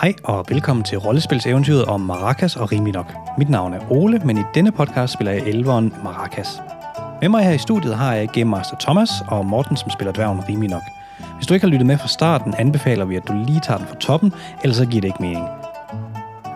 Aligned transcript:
Hej 0.00 0.14
og 0.24 0.44
velkommen 0.48 0.84
til 0.84 0.98
rollespilseventyret 0.98 1.84
om 1.84 2.00
Maracas 2.00 2.56
og 2.56 2.72
Riminok. 2.72 3.12
Mit 3.38 3.50
navn 3.50 3.74
er 3.74 3.80
Ole, 3.90 4.18
men 4.24 4.38
i 4.38 4.42
denne 4.54 4.72
podcast 4.72 5.12
spiller 5.12 5.32
jeg 5.32 5.42
elveren 5.42 5.94
Maracas. 6.04 6.62
Med 7.20 7.28
mig 7.28 7.44
her 7.44 7.52
i 7.52 7.58
studiet 7.58 7.96
har 7.96 8.14
jeg 8.14 8.28
Game 8.28 8.50
Master 8.50 8.76
Thomas 8.80 9.10
og 9.28 9.46
Morten, 9.46 9.76
som 9.76 9.90
spiller 9.90 10.12
dværgen 10.12 10.48
Riminok. 10.48 10.82
Hvis 11.36 11.46
du 11.46 11.54
ikke 11.54 11.66
har 11.66 11.70
lyttet 11.70 11.86
med 11.86 11.98
fra 11.98 12.08
starten, 12.08 12.54
anbefaler 12.58 13.04
vi, 13.04 13.16
at 13.16 13.28
du 13.28 13.32
lige 13.46 13.60
tager 13.60 13.78
den 13.78 13.86
fra 13.86 13.96
toppen, 13.96 14.32
ellers 14.62 14.76
så 14.76 14.86
giver 14.86 15.00
det 15.00 15.08
ikke 15.08 15.22
mening. 15.22 15.48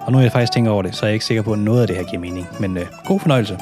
Og 0.00 0.12
nu 0.12 0.18
er 0.18 0.22
jeg 0.22 0.32
faktisk 0.32 0.52
tænker 0.52 0.70
over 0.70 0.82
det, 0.82 0.94
så 0.94 1.06
er 1.06 1.08
jeg 1.08 1.14
ikke 1.14 1.24
sikker 1.24 1.42
på, 1.42 1.52
at 1.52 1.58
noget 1.58 1.80
af 1.80 1.86
det 1.86 1.96
her 1.96 2.04
giver 2.04 2.20
mening. 2.20 2.46
Men 2.60 2.76
øh, 2.76 2.86
god 3.04 3.20
fornøjelse. 3.20 3.58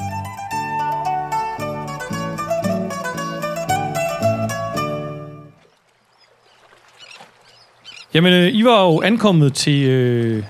Jamen, 8.13 8.33
øh, 8.33 8.49
I 8.53 8.63
var 8.63 8.83
jo 8.85 9.01
ankommet 9.01 9.53
til... 9.53 9.83
Øh, 9.83 10.43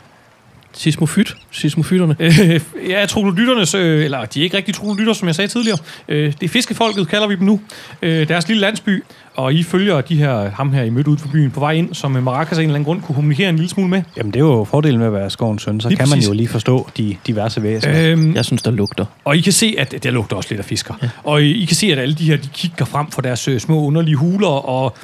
Sismofyt. 0.76 1.36
Sismofytterne. 1.52 2.16
øh, 2.20 2.60
ja, 2.90 3.06
troglodytternes, 3.06 3.74
øh, 3.76 4.06
eller 4.06 4.26
de 4.26 4.40
er 4.40 4.44
ikke 4.44 4.58
rigtig 4.58 4.76
troglodytter, 4.76 5.14
som 5.14 5.28
jeg 5.28 5.36
sagde 5.36 5.48
tidligere. 5.48 5.78
Øh, 6.10 6.26
det 6.40 6.44
er 6.44 6.48
fiskefolket, 6.50 7.08
kalder 7.08 7.28
vi 7.28 7.36
dem 7.36 7.44
nu. 7.46 7.60
Øh, 8.02 8.28
deres 8.28 8.48
lille 8.48 8.62
landsby. 8.62 9.04
Og 9.36 9.54
I 9.54 9.64
følger 9.64 10.02
de 10.02 10.16
her, 10.16 10.50
ham 10.52 10.74
her, 10.74 10.84
I 10.84 10.90
mødte 10.90 11.10
ud 11.10 11.18
for 11.18 11.28
byen 11.28 11.52
på 11.52 11.60
vej 11.60 11.72
ind, 11.72 11.94
som 11.94 12.12
Maracas 12.12 12.58
af 12.58 12.62
en 12.62 12.70
eller 12.70 12.76
anden 12.76 12.86
grund 12.86 13.02
kunne 13.02 13.16
kommunikere 13.16 13.50
en 13.50 13.56
lille 13.56 13.70
smule 13.70 13.90
med. 13.90 14.02
Jamen 14.18 14.34
det 14.34 14.40
er 14.40 14.44
jo 14.46 14.64
fordelen 14.64 14.98
med 15.00 15.08
at 15.08 15.14
være 15.14 15.30
skovens 15.30 15.62
søn, 15.64 15.82
så 15.82 15.90
Lige 15.90 15.98
kan 15.98 16.10
man 16.10 16.16
præcis. 16.18 16.28
jo 16.30 16.34
lige 16.34 16.48
forstå 16.48 16.90
de 16.98 17.16
diverse 17.28 17.64
væsener. 17.64 18.12
Øh, 18.30 18.36
Jeg 18.36 18.46
synes, 18.46 18.62
der 18.62 18.72
lugter. 18.72 19.06
Og 19.26 19.38
I 19.38 19.42
kan 19.42 19.54
se, 19.54 19.76
at 19.78 20.04
der 20.04 20.12
lugter 20.12 20.36
også 20.36 20.50
lidt 20.50 20.60
af 20.60 20.66
fisker. 20.66 20.94
Ja. 21.04 21.10
Og 21.24 21.44
I, 21.44 21.52
I 21.62 21.66
kan 21.66 21.76
se, 21.76 21.88
at 21.92 22.00
alle 22.00 22.16
de 22.16 22.24
her, 22.26 22.38
de 22.38 22.48
kigger 22.54 22.86
frem 22.86 23.12
for 23.12 23.22
deres 23.22 23.48
øh, 23.48 23.60
små 23.60 23.82
underlige 23.86 24.16
huler, 24.16 24.48
og, 24.48 24.96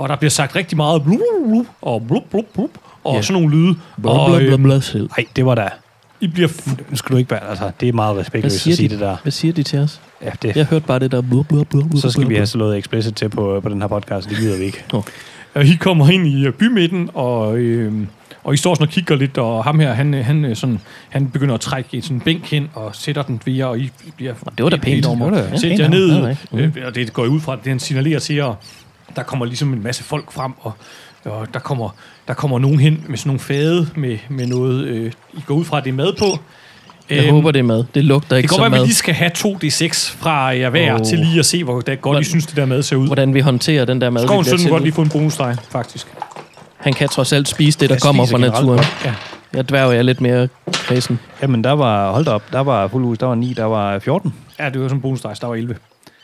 og 0.00 0.08
der 0.08 0.16
bliver 0.16 0.30
sagt 0.30 0.56
rigtig 0.56 0.76
meget 0.76 1.02
blub, 1.02 1.18
blub, 1.48 1.66
og 1.82 2.02
blub, 2.08 2.22
blub, 2.30 2.44
blub, 2.54 2.70
og 3.04 3.14
Ja. 3.14 3.22
sådan 3.22 3.42
nogle 3.42 3.56
lyde. 3.56 3.74
Bla, 4.02 4.12
bla, 4.26 4.38
øh. 4.94 5.08
Nej, 5.18 5.26
det 5.36 5.46
var 5.46 5.54
da... 5.54 5.68
I 6.20 6.26
bliver... 6.26 6.48
Fu- 6.48 6.90
Nu 6.90 6.96
skal 6.96 7.12
du 7.12 7.18
ikke 7.18 7.30
være... 7.30 7.48
Altså, 7.50 7.70
det 7.80 7.88
er 7.88 7.92
meget 7.92 8.16
respektløst 8.16 8.54
at 8.56 8.60
sige 8.74 8.88
de, 8.88 8.88
det 8.94 9.00
der. 9.00 9.16
hvad 9.22 9.32
siger 9.32 9.52
de 9.54 9.62
til 9.62 9.78
os? 9.78 10.00
Ja, 10.22 10.30
det, 10.42 10.56
Jeg 10.56 10.66
hørte 10.66 10.86
bare 10.86 10.98
det 10.98 11.12
der... 11.12 11.20
Bla, 11.20 11.42
bla, 11.48 11.62
bla, 11.70 11.80
så 12.00 12.10
skal 12.10 12.20
bla, 12.20 12.28
vi 12.28 12.34
have 12.34 12.46
slået 12.46 12.78
explicit 12.78 13.14
til 13.14 13.28
på, 13.28 13.60
på 13.62 13.68
den 13.68 13.80
her 13.80 13.88
podcast. 13.88 14.28
Det 14.28 14.36
gider 14.38 14.58
vi 14.58 14.64
ikke. 14.64 14.84
Og 15.54 15.64
I 15.64 15.74
kommer 15.80 16.10
ind 16.10 16.26
i 16.26 16.46
øh, 16.46 16.52
bymidten, 16.52 17.10
og, 17.14 17.56
øh, 17.58 17.92
og 18.44 18.54
I 18.54 18.56
står 18.56 18.74
sådan 18.74 18.86
og 18.86 18.92
kigger 18.92 19.16
lidt, 19.16 19.38
og 19.38 19.64
ham 19.64 19.80
her, 19.80 19.92
han, 19.92 20.14
øh, 20.14 20.24
han, 20.24 20.44
øh, 20.44 20.56
sådan, 20.56 20.80
han 21.08 21.28
begynder 21.30 21.54
at 21.54 21.60
trække 21.60 22.02
sådan 22.02 22.16
en 22.16 22.20
bænk 22.20 22.44
hen 22.50 22.68
og 22.74 22.90
sætter 22.96 23.22
den 23.22 23.40
ved 23.44 23.52
jer, 23.54 23.66
og 23.66 23.78
I 23.78 23.90
bliver... 24.16 24.34
Det 24.56 24.64
var 24.64 24.70
da 24.70 24.76
pænt. 24.76 25.04
Da- 25.04 25.56
Sæt 25.56 25.78
jer 25.78 25.88
ned, 25.88 26.36
øh, 26.52 26.70
og 26.86 26.94
det 26.94 27.12
går 27.12 27.26
ud 27.26 27.40
fra, 27.40 27.56
det 27.56 27.66
han 27.66 27.78
signalerer 27.80 28.18
til 28.18 28.36
jer. 28.36 28.54
Der 29.16 29.22
kommer 29.22 29.46
ligesom 29.46 29.72
en 29.72 29.82
masse 29.82 30.04
folk 30.04 30.32
frem, 30.32 30.52
og, 30.60 30.72
og 31.24 31.46
der, 31.54 31.60
kommer, 31.60 31.88
der 32.28 32.34
kommer 32.34 32.58
nogen 32.58 32.80
hen 32.80 33.04
med 33.08 33.18
sådan 33.18 33.28
nogle 33.28 33.40
fade 33.40 33.88
med, 33.94 34.18
med 34.28 34.46
noget, 34.46 34.84
øh, 34.86 35.12
I 35.32 35.40
går 35.46 35.54
ud 35.54 35.64
fra, 35.64 35.80
det 35.80 35.88
er 35.88 35.92
mad 35.94 36.12
på. 36.18 36.38
Jeg 37.10 37.18
Øhm, 37.24 37.30
håber, 37.34 37.50
det 37.50 37.58
er 37.58 37.62
mad. 37.62 37.84
Det 37.94 38.04
lugter 38.04 38.28
det 38.28 38.36
ikke 38.36 38.48
kan 38.48 38.58
godt 38.58 38.64
som 38.66 38.72
være, 38.72 38.80
at 38.80 38.82
vi 38.82 38.86
lige 38.86 38.94
skal 38.96 39.14
have 39.14 39.30
2D6 39.38 40.16
fra 40.18 40.32
jer 40.32 40.70
hver, 40.70 40.94
oh. 40.94 41.00
til 41.06 41.18
lige 41.18 41.38
at 41.38 41.46
se, 41.46 41.64
hvor 41.64 41.80
det 41.80 41.86
godt 41.86 41.96
I 41.96 42.00
Hvordan- 42.00 42.24
synes, 42.24 42.46
det 42.46 42.56
der 42.56 42.66
mad 42.66 42.82
ser 42.82 42.96
ud. 42.96 43.06
Hvordan 43.06 43.34
vi 43.34 43.40
håndterer 43.40 43.84
den 43.84 44.00
der 44.00 44.10
mad. 44.10 44.22
vi 44.22 44.26
Skovens 44.28 44.48
bliver 44.48 44.58
søn 44.58 44.68
må 44.68 44.74
godt 44.74 44.82
lige 44.82 44.92
få 44.92 45.02
en 45.02 45.08
bonusdrej, 45.08 45.56
faktisk. 45.70 46.06
Han 46.76 46.92
kan 46.92 47.08
trods 47.08 47.32
alt 47.32 47.48
spise 47.48 47.78
det, 47.80 47.88
der 47.88 47.94
Jeg 47.94 48.02
kommer 48.02 48.26
fra 48.26 48.38
naturen. 48.38 48.66
godt. 48.66 48.96
Ja. 49.04 49.14
Jeg 49.54 49.68
dværger 49.68 49.92
jeg 49.92 50.04
lidt 50.04 50.20
mere 50.20 50.48
kredsen. 50.72 51.18
Jamen, 51.42 51.64
der 51.64 51.72
var... 51.72 52.12
Hold 52.12 52.24
da 52.24 52.30
op. 52.30 52.42
Der 52.52 52.60
var 52.60 52.88
fuld 52.88 53.04
hus. 53.04 53.18
Der 53.18 53.26
var 53.26 53.34
9. 53.34 53.52
Der 53.52 53.64
var 53.64 53.98
14. 53.98 54.34
Ja, 54.58 54.70
det 54.70 54.80
var 54.80 54.86
sådan 54.88 54.96
en 54.96 55.02
bonusdrej, 55.02 55.34
der 55.40 55.46
var 55.46 55.54
11. 55.54 55.76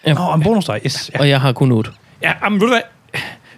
Ja. 0.07 0.13
Nå, 0.15 0.35
en 0.35 0.43
bonusdrej. 0.43 0.81
Yes. 0.87 1.11
Ja. 1.15 1.21
Og 1.21 1.29
jeg 1.29 1.41
har 1.41 1.53
kun 1.53 1.73
8. 1.73 1.91
I'm 2.25 2.59
really 2.59 2.83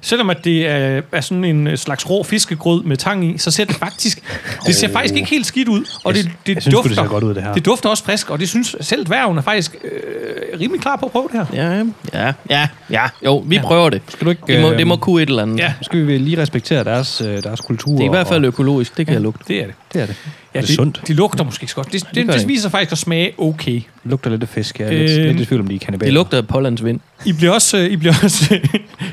Selvom 0.06 0.30
at 0.30 0.44
det 0.44 0.66
er, 0.66 1.02
er 1.12 1.20
sådan 1.20 1.44
en 1.44 1.66
øh, 1.66 1.78
slags 1.78 2.10
rå 2.10 2.22
fiskegrød 2.22 2.82
med 2.82 2.96
tang 2.96 3.24
i, 3.34 3.38
så 3.38 3.50
ser 3.50 3.64
det 3.64 3.76
faktisk, 3.76 4.22
det 4.66 4.74
ser 4.76 4.88
faktisk 4.88 5.14
ikke 5.14 5.28
helt 5.30 5.46
skidt 5.46 5.68
ud. 5.68 5.84
Og 6.04 6.16
Jeg- 6.16 6.24
det, 6.24 6.32
det, 6.46 6.54
jeg 6.54 6.62
synes 6.62 6.74
dufter, 6.74 6.88
det 6.88 6.96
ser 6.98 7.06
godt 7.06 7.24
ud, 7.24 7.34
det 7.34 7.42
her. 7.42 7.52
Det 7.54 7.64
dufter 7.66 7.88
også 7.88 8.04
frisk, 8.04 8.30
og 8.30 8.40
det 8.40 8.48
synes 8.48 8.76
selv 8.80 9.06
dværgen 9.06 9.38
er 9.38 9.42
faktisk 9.42 9.76
øh, 9.84 10.60
rimelig 10.60 10.80
klar 10.82 10.96
på 10.96 11.06
at 11.06 11.12
prøve 11.12 11.28
det 11.32 11.46
her. 11.52 11.64
Ja, 11.72 11.84
ja, 12.26 12.32
ja, 12.50 12.68
ja. 12.90 13.02
Jo, 13.24 13.38
vi 13.46 13.54
Ja. 13.56 13.62
prøver 13.62 13.90
det. 13.90 14.02
Skal 14.08 14.24
du 14.24 14.30
ikke... 14.30 14.42
Det 14.46 14.60
må, 14.60 14.70
det 14.72 14.86
må 14.86 14.96
kunne 14.96 15.22
et 15.22 15.28
eller 15.28 15.42
andet. 15.42 15.58
Ja, 15.58 15.72
Skal 15.82 16.06
vi 16.06 16.18
lige 16.18 16.42
respektere 16.42 16.84
deres, 16.84 17.20
øh, 17.20 17.42
deres 17.42 17.60
kultur? 17.60 17.92
Det 17.92 18.00
er 18.00 18.06
i 18.06 18.08
hvert 18.08 18.26
fald 18.28 18.44
og- 18.44 18.48
økologisk, 18.48 18.96
det 18.96 19.06
kan 19.06 19.12
jeg 19.14 19.22
lugte. 19.22 19.44
det 19.48 19.62
er 19.62 19.66
det. 19.66 19.74
Det 19.92 20.02
er 20.02 20.06
det. 20.06 20.16
Ja, 20.54 20.60
det 20.60 20.70
er 20.70 20.74
sundt. 20.74 21.00
Det 21.06 21.16
lugter 21.16 21.44
måske 21.44 21.62
ikke 21.62 21.70
så 21.70 21.76
godt. 21.76 21.92
Det, 21.92 22.06
det, 22.14 22.26
gør 22.26 22.32
det, 22.32 22.40
det. 22.40 22.48
viser 22.48 22.68
faktisk 22.68 22.92
at 22.92 22.98
smage 22.98 23.32
okay. 23.38 23.72
Det 23.72 23.84
lugter 24.04 24.30
lidt 24.30 24.42
af 24.42 24.48
fisk. 24.48 24.80
Jeg 24.80 24.86
er 24.88 24.92
lidt, 24.92 25.10
Øhm, 25.10 25.28
lidt 25.28 25.40
i 25.40 25.44
tvivl 25.44 25.60
om, 25.60 25.68
de 25.68 25.74
er 25.74 25.78
kannibaler. 25.78 26.06
Det 26.06 26.14
lugter 26.14 26.38
af 26.38 26.46
Pollands 26.46 26.84
vind. 26.84 27.00
I 27.24 27.32
bliver 27.32 27.52
også, 27.52 27.76
øh, 27.78 27.84
I 27.90 27.96
bliver 27.96 28.14
også, 28.24 28.54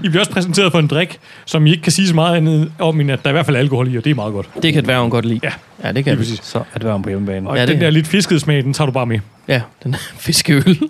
I 0.03 0.09
bliver 0.09 0.19
også 0.19 0.31
præsenteret 0.31 0.71
for 0.71 0.79
en 0.79 0.87
drik, 0.87 1.19
som 1.45 1.65
I 1.65 1.71
ikke 1.71 1.83
kan 1.83 1.91
sige 1.91 2.07
så 2.07 2.15
meget 2.15 2.37
andet 2.37 2.71
om, 2.79 3.01
end 3.01 3.11
at 3.11 3.19
der 3.23 3.29
er 3.29 3.31
i 3.31 3.33
hvert 3.33 3.45
fald 3.45 3.57
alkohol 3.57 3.93
i, 3.93 3.97
og 3.97 4.03
det 4.03 4.11
er 4.11 4.15
meget 4.15 4.33
godt. 4.33 4.49
Det 4.63 4.73
kan 4.73 4.83
dværgen 4.83 5.09
godt 5.11 5.25
lide. 5.25 5.39
Ja, 5.43 5.51
ja 5.83 5.91
det 5.91 6.03
kan 6.03 6.11
det. 6.11 6.17
præcis. 6.19 6.39
Så 6.43 6.57
er 6.73 6.79
det 6.79 6.87
varmt 6.87 7.03
på 7.03 7.09
hjemmebane. 7.09 7.49
Og 7.49 7.55
Ja, 7.55 7.61
ja, 7.61 7.65
det 7.65 7.73
den 7.75 7.81
er- 7.81 7.85
der 7.85 7.91
lidt 7.91 8.07
fiskede 8.07 8.39
smag, 8.39 8.63
den 8.63 8.73
tager 8.73 8.85
du 8.85 8.91
bare 8.91 9.05
med. 9.05 9.19
Ja, 9.47 9.61
den 9.83 9.95
fiskeøl. 10.25 10.79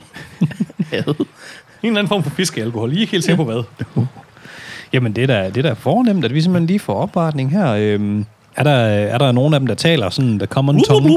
En 1.84 1.88
eller 1.88 2.00
anden 2.00 2.08
form 2.08 2.24
for 2.24 2.30
fiskealkohol. 2.30 2.92
I 2.94 2.96
er 2.96 3.00
ikke 3.00 3.12
helt 3.12 3.24
sikker 3.24 3.44
på 3.46 3.52
hvad. 3.52 3.64
Jamen, 4.94 5.14
det 5.16 5.24
er 5.24 5.28
da, 5.28 5.50
det 5.50 5.58
er 5.58 5.62
da 5.70 5.74
fornemt, 5.74 6.26
at 6.26 6.34
vi 6.34 6.42
simpelthen 6.42 6.68
lige 6.68 6.80
får 6.80 6.94
opvartning 6.94 7.52
her. 7.52 7.72
Øhm, 7.72 8.26
er, 8.56 8.64
der, 8.64 8.72
er 8.74 9.18
der 9.18 9.32
nogen 9.32 9.54
af 9.54 9.60
dem, 9.60 9.68
der 9.68 9.76
taler 9.76 10.10
sådan, 10.10 10.40
der 10.40 10.46
kommer 10.46 10.74
en 10.74 10.80
tongue? 10.88 11.10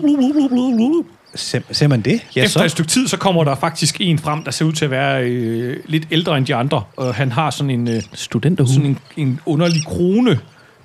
Ser, 1.34 1.60
ser 1.72 1.88
man 1.88 2.00
det? 2.00 2.20
Ja, 2.36 2.44
Efter 2.44 2.60
et 2.60 2.70
så. 2.70 2.74
stykke 2.74 2.90
tid, 2.90 3.08
så 3.08 3.16
kommer 3.16 3.44
der 3.44 3.54
faktisk 3.54 3.96
en 4.00 4.18
frem, 4.18 4.42
der 4.44 4.50
ser 4.50 4.64
ud 4.64 4.72
til 4.72 4.84
at 4.84 4.90
være 4.90 5.24
øh, 5.24 5.76
lidt 5.86 6.08
ældre 6.10 6.38
end 6.38 6.46
de 6.46 6.54
andre. 6.54 6.82
Og 6.96 7.14
han 7.14 7.32
har 7.32 7.50
sådan 7.50 7.70
en, 7.70 7.88
øh, 7.88 8.02
Studenterhue. 8.12 8.72
sådan 8.74 8.86
en, 8.86 8.98
en 9.16 9.40
underlig 9.46 9.84
krone 9.86 10.38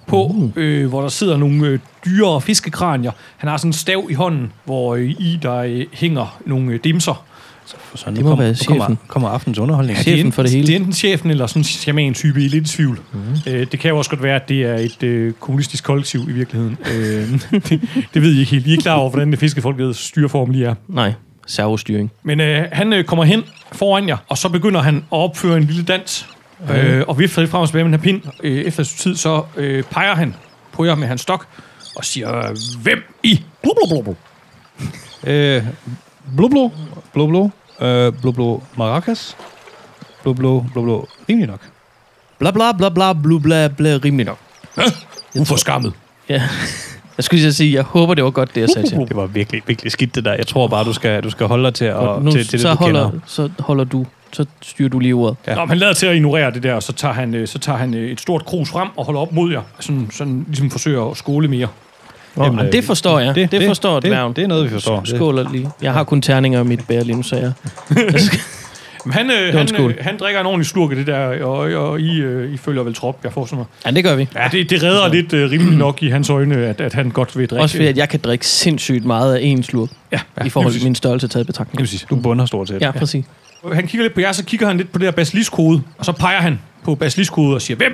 på, 0.07 0.23
Uh. 0.23 0.49
øh, 0.55 0.87
hvor 0.89 1.01
der 1.01 1.09
sidder 1.09 1.37
nogle 1.37 1.67
øh, 1.67 1.79
dyre 2.05 2.41
fiskekranier. 2.41 3.11
Han 3.37 3.49
har 3.49 3.57
sådan 3.57 3.69
en 3.69 3.73
stav 3.73 4.07
i 4.09 4.13
hånden, 4.13 4.51
hvor 4.65 4.95
øh, 4.95 5.09
i 5.09 5.39
der 5.41 5.55
øh, 5.55 5.85
hænger 5.93 6.39
nogle 6.45 6.71
øh, 6.73 6.79
dimser. 6.83 7.25
Så 7.95 8.09
nu 8.09 8.15
Det 8.15 8.23
må 8.23 8.29
kommer, 8.29 8.43
være 8.45 8.53
nu 8.53 8.65
kommer, 8.67 8.83
chefen. 8.85 8.99
kommer 9.07 9.29
aftens 9.29 9.57
underholdning. 9.59 9.97
Ja, 9.97 10.03
chefen 10.03 10.27
er 10.27 10.31
for 10.31 10.41
det 10.41 10.51
hele. 10.51 10.67
Det 10.67 10.73
er 10.73 10.79
enten 10.79 10.93
chefen 10.93 11.29
eller 11.31 11.47
sådan 11.47 11.59
en 11.59 11.63
shaman-type, 11.63 12.41
I 12.43 12.47
lidt 12.47 12.67
tvivl. 12.69 12.99
Mm. 13.13 13.19
Øh, 13.47 13.67
det 13.71 13.79
kan 13.79 13.89
jo 13.89 13.97
også 13.97 14.09
godt 14.09 14.23
være, 14.23 14.35
at 14.35 14.49
det 14.49 14.63
er 14.63 14.75
et 14.75 15.03
øh, 15.03 15.33
kommunistisk 15.39 15.83
kollektiv 15.83 16.29
i 16.29 16.31
virkeligheden. 16.31 16.77
øh, 16.93 17.31
det, 17.69 17.81
det 18.13 18.21
ved 18.21 18.33
I 18.33 18.39
ikke 18.39 18.51
helt. 18.51 18.67
I 18.67 18.73
er 18.73 18.81
klar 18.81 18.95
over, 18.95 19.09
hvordan 19.09 19.31
det 19.31 19.39
fiskefolkets 19.39 19.99
styreform 19.99 20.49
lige 20.49 20.65
er. 20.65 20.75
Nej, 20.87 21.13
servostyring. 21.47 22.11
Men 22.23 22.39
øh, 22.41 22.65
han 22.71 22.93
øh, 22.93 23.03
kommer 23.03 23.23
hen 23.25 23.43
foran 23.71 24.07
jer, 24.07 24.17
og 24.27 24.37
så 24.37 24.49
begynder 24.49 24.81
han 24.81 24.95
at 24.95 25.03
opføre 25.09 25.57
en 25.57 25.63
lille 25.63 25.83
dans. 25.83 26.27
Øh, 26.75 27.03
og 27.07 27.19
vifter 27.19 27.45
frem 27.47 27.61
og 27.61 27.67
tilbage 27.67 27.83
med 27.83 27.91
den 27.91 27.99
her 27.99 28.03
pind. 28.03 28.21
Øh, 28.43 28.57
efter 28.61 28.81
et 28.81 28.87
tid, 28.87 29.15
så 29.15 29.43
øh, 29.57 29.83
peger 29.83 30.15
han 30.15 30.35
på 30.71 30.85
jer 30.85 30.95
med 30.95 31.07
hans 31.07 31.21
stok, 31.21 31.45
og 31.95 32.05
siger, 32.05 32.55
hvem 32.81 32.99
I? 33.23 33.43
Blub, 33.63 33.75
blub, 33.75 34.03
blub, 34.03 34.03
blub. 34.03 34.17
Øh, 35.33 35.63
blå, 36.37 36.47
blå, 36.47 36.71
blå, 37.13 37.27
blå, 37.27 37.51
øh, 37.81 38.13
blå, 38.21 38.31
blå, 38.31 38.63
maracas, 38.77 39.37
blå, 40.23 40.33
blå, 40.33 40.65
blå, 40.73 40.81
blå, 40.83 41.07
rimelig 41.29 41.47
nok. 41.49 41.59
Bla 42.39 42.51
bla 42.51 42.71
bla 42.71 42.89
bla 42.89 43.13
bla 43.13 43.37
bla 43.39 43.67
bla 43.67 43.99
rimelig 44.05 44.25
nok. 44.25 44.37
Uforskammet. 45.39 45.93
Ja. 46.29 46.41
Jeg 47.17 47.23
skulle 47.23 47.41
lige 47.41 47.53
sige, 47.53 47.73
jeg 47.73 47.83
håber, 47.83 48.13
det 48.13 48.23
var 48.23 48.29
godt, 48.29 48.55
det 48.55 48.61
jeg 48.61 48.69
sagde 48.69 48.87
til. 48.89 48.97
Det 48.97 49.15
var 49.15 49.25
virkelig, 49.25 49.61
virkelig 49.67 49.91
skidt 49.91 50.15
det 50.15 50.25
der. 50.25 50.33
Jeg 50.33 50.47
tror 50.47 50.67
bare, 50.67 50.83
du 50.83 50.93
skal, 50.93 51.23
du 51.23 51.29
skal 51.29 51.47
holde 51.47 51.63
dig 51.65 51.73
til, 51.73 51.85
at, 51.85 51.93
Og 51.95 52.21
nu, 52.23 52.31
til, 52.31 52.43
til 52.43 52.51
det, 52.51 52.61
så, 52.61 52.69
du 52.69 52.75
holder, 52.75 53.09
kender. 53.09 53.19
så 53.25 53.49
holder 53.59 53.83
du, 53.83 54.05
så 54.31 54.45
styrer 54.61 54.89
du 54.89 54.99
lige 54.99 55.13
ordet. 55.13 55.37
Ja. 55.47 55.55
Nå, 55.55 55.61
men 55.61 55.69
han 55.69 55.77
lader 55.77 55.93
til 55.93 56.05
at 56.05 56.15
ignorere 56.15 56.51
det 56.51 56.63
der, 56.63 56.73
og 56.73 56.83
så 56.83 56.93
tager 56.93 57.13
han, 57.13 57.33
øh, 57.33 57.47
så 57.47 57.59
tager 57.59 57.77
han 57.77 57.93
øh, 57.93 58.11
et 58.11 58.21
stort 58.21 58.45
krus 58.45 58.69
frem 58.69 58.87
og 58.97 59.05
holder 59.05 59.21
op 59.21 59.31
mod 59.31 59.51
jer. 59.51 59.61
Sådan, 59.79 60.09
sådan 60.11 60.45
ligesom 60.47 60.71
forsøger 60.71 61.11
at 61.11 61.17
skåle 61.17 61.47
mere. 61.47 61.67
Jamen, 62.37 62.57
Jamen, 62.59 62.71
det 62.71 62.83
forstår 62.83 63.19
jeg. 63.19 63.35
Det, 63.35 63.51
det 63.51 63.67
forstår 63.67 63.99
det, 63.99 64.09
dværgen. 64.09 64.29
det, 64.29 64.35
det 64.35 64.43
er 64.43 64.47
noget, 64.47 64.63
vi 64.65 64.69
forstår. 64.69 64.99
Det, 64.99 65.09
Skåler 65.09 65.51
lige. 65.51 65.69
Jeg 65.81 65.93
har 65.93 66.03
kun 66.03 66.21
terninger 66.21 66.61
i 66.61 66.63
mit 66.63 66.87
bære 66.87 67.03
lige 67.03 67.15
nu, 67.15 67.23
så 67.23 67.35
jeg... 67.35 67.51
jeg 67.95 68.21
skal- 68.21 68.39
Men 69.05 69.13
han, 69.13 69.31
øh, 69.31 69.53
han, 69.53 69.81
øh, 69.81 69.93
han 70.01 70.17
drikker 70.19 70.39
en 70.39 70.45
ordentlig 70.45 70.65
slurk 70.67 70.89
af 70.91 70.95
det 70.95 71.07
der, 71.07 71.43
og, 71.43 71.57
og 71.57 71.99
I, 72.01 72.19
øh, 72.21 72.53
I 72.53 72.57
følger 72.57 72.83
vel 72.83 72.93
trop, 72.93 73.19
jeg 73.23 73.33
får 73.33 73.45
sådan 73.45 73.55
noget. 73.55 73.67
ja, 73.85 73.91
det 73.91 74.03
gør 74.03 74.15
vi. 74.15 74.27
Ja, 74.35 74.47
det, 74.51 74.69
det 74.69 74.83
redder 74.83 75.07
lidt 75.13 75.33
øh, 75.33 75.51
rimelig 75.51 75.77
nok 75.77 76.03
i 76.03 76.09
hans 76.09 76.29
øjne, 76.29 76.55
at, 76.57 76.81
at 76.81 76.93
han 76.93 77.09
godt 77.09 77.37
vil 77.37 77.49
drikke. 77.49 77.61
Også 77.63 77.75
fordi, 77.75 77.87
at 77.87 77.97
jeg 77.97 78.09
kan 78.09 78.19
drikke 78.19 78.47
sindssygt 78.47 79.05
meget 79.05 79.35
af 79.35 79.39
en 79.43 79.63
slurk, 79.63 79.89
ja, 80.11 80.19
ja, 80.39 80.45
i 80.45 80.49
forhold 80.49 80.73
til 80.73 80.83
min 80.83 80.95
størrelse 80.95 81.27
taget 81.27 81.43
i 81.43 81.47
betragtning. 81.47 81.79
Præcis. 81.79 82.05
Du 82.09 82.15
bunder 82.15 82.45
stort 82.45 82.67
set. 82.67 82.81
Ja, 82.81 82.91
præcis. 82.91 83.25
Han 83.73 83.87
kigger 83.87 84.03
lidt 84.03 84.13
på 84.13 84.21
jer, 84.21 84.31
så 84.31 84.45
kigger 84.45 84.67
han 84.67 84.77
lidt 84.77 84.91
på 84.91 84.99
det 84.99 85.05
der 85.05 85.11
basiliskode, 85.11 85.81
og 85.97 86.05
så 86.05 86.11
peger 86.11 86.39
han 86.41 86.59
på 86.83 86.95
basiliskode 86.95 87.55
og 87.55 87.61
siger, 87.61 87.77
hvem? 87.77 87.91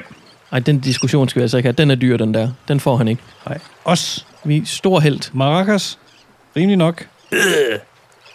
Ej, 0.56 0.60
den 0.60 0.80
diskussion 0.80 1.30
skal 1.30 1.40
vi 1.40 1.44
altså 1.44 1.58
ikke 1.58 1.68
have. 1.68 1.74
Den 1.78 1.92
er 1.92 1.96
dyr, 1.96 2.18
den 2.18 2.34
der. 2.34 2.50
Den 2.68 2.80
får 2.80 2.98
han 2.98 3.08
ikke. 3.08 3.22
Nej. 3.50 3.58
Os, 3.86 4.26
Vi 4.44 4.58
er 4.58 4.62
stor 4.66 5.00
held. 5.00 5.20
maracas, 5.34 6.00
rimelig 6.56 6.78
nok. 6.78 7.08